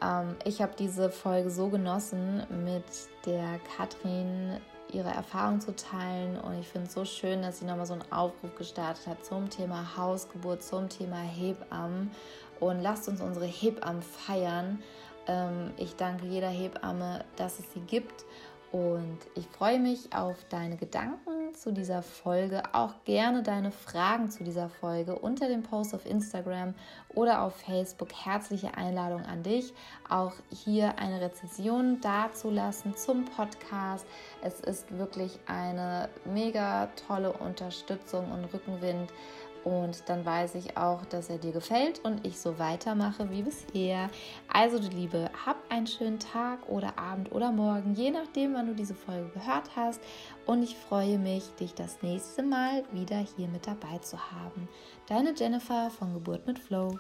[0.03, 2.83] ähm, ich habe diese Folge so genossen, mit
[3.25, 4.59] der Katrin
[4.93, 6.39] ihre Erfahrung zu teilen.
[6.39, 9.49] Und ich finde es so schön, dass sie nochmal so einen Aufruf gestartet hat zum
[9.49, 12.11] Thema Hausgeburt, zum Thema Hebammen.
[12.59, 14.81] Und lasst uns unsere Hebammen feiern.
[15.27, 18.25] Ähm, ich danke jeder Hebamme, dass es sie gibt.
[18.71, 21.32] Und ich freue mich auf deine Gedanken
[21.63, 26.73] zu dieser Folge, auch gerne deine Fragen zu dieser Folge unter dem Post auf Instagram
[27.15, 28.09] oder auf Facebook.
[28.13, 29.73] Herzliche Einladung an dich,
[30.09, 34.05] auch hier eine Rezession dazulassen zum Podcast.
[34.41, 39.13] Es ist wirklich eine mega tolle Unterstützung und Rückenwind
[39.63, 44.09] und dann weiß ich auch, dass er dir gefällt und ich so weitermache wie bisher.
[44.51, 48.75] Also du Liebe, hab einen schönen Tag oder Abend oder Morgen, je nachdem, wann du
[48.75, 50.01] diese Folge gehört hast.
[50.45, 54.67] Und ich freue mich, dich das nächste Mal wieder hier mit dabei zu haben.
[55.07, 56.97] Deine Jennifer von Geburt mit Flow.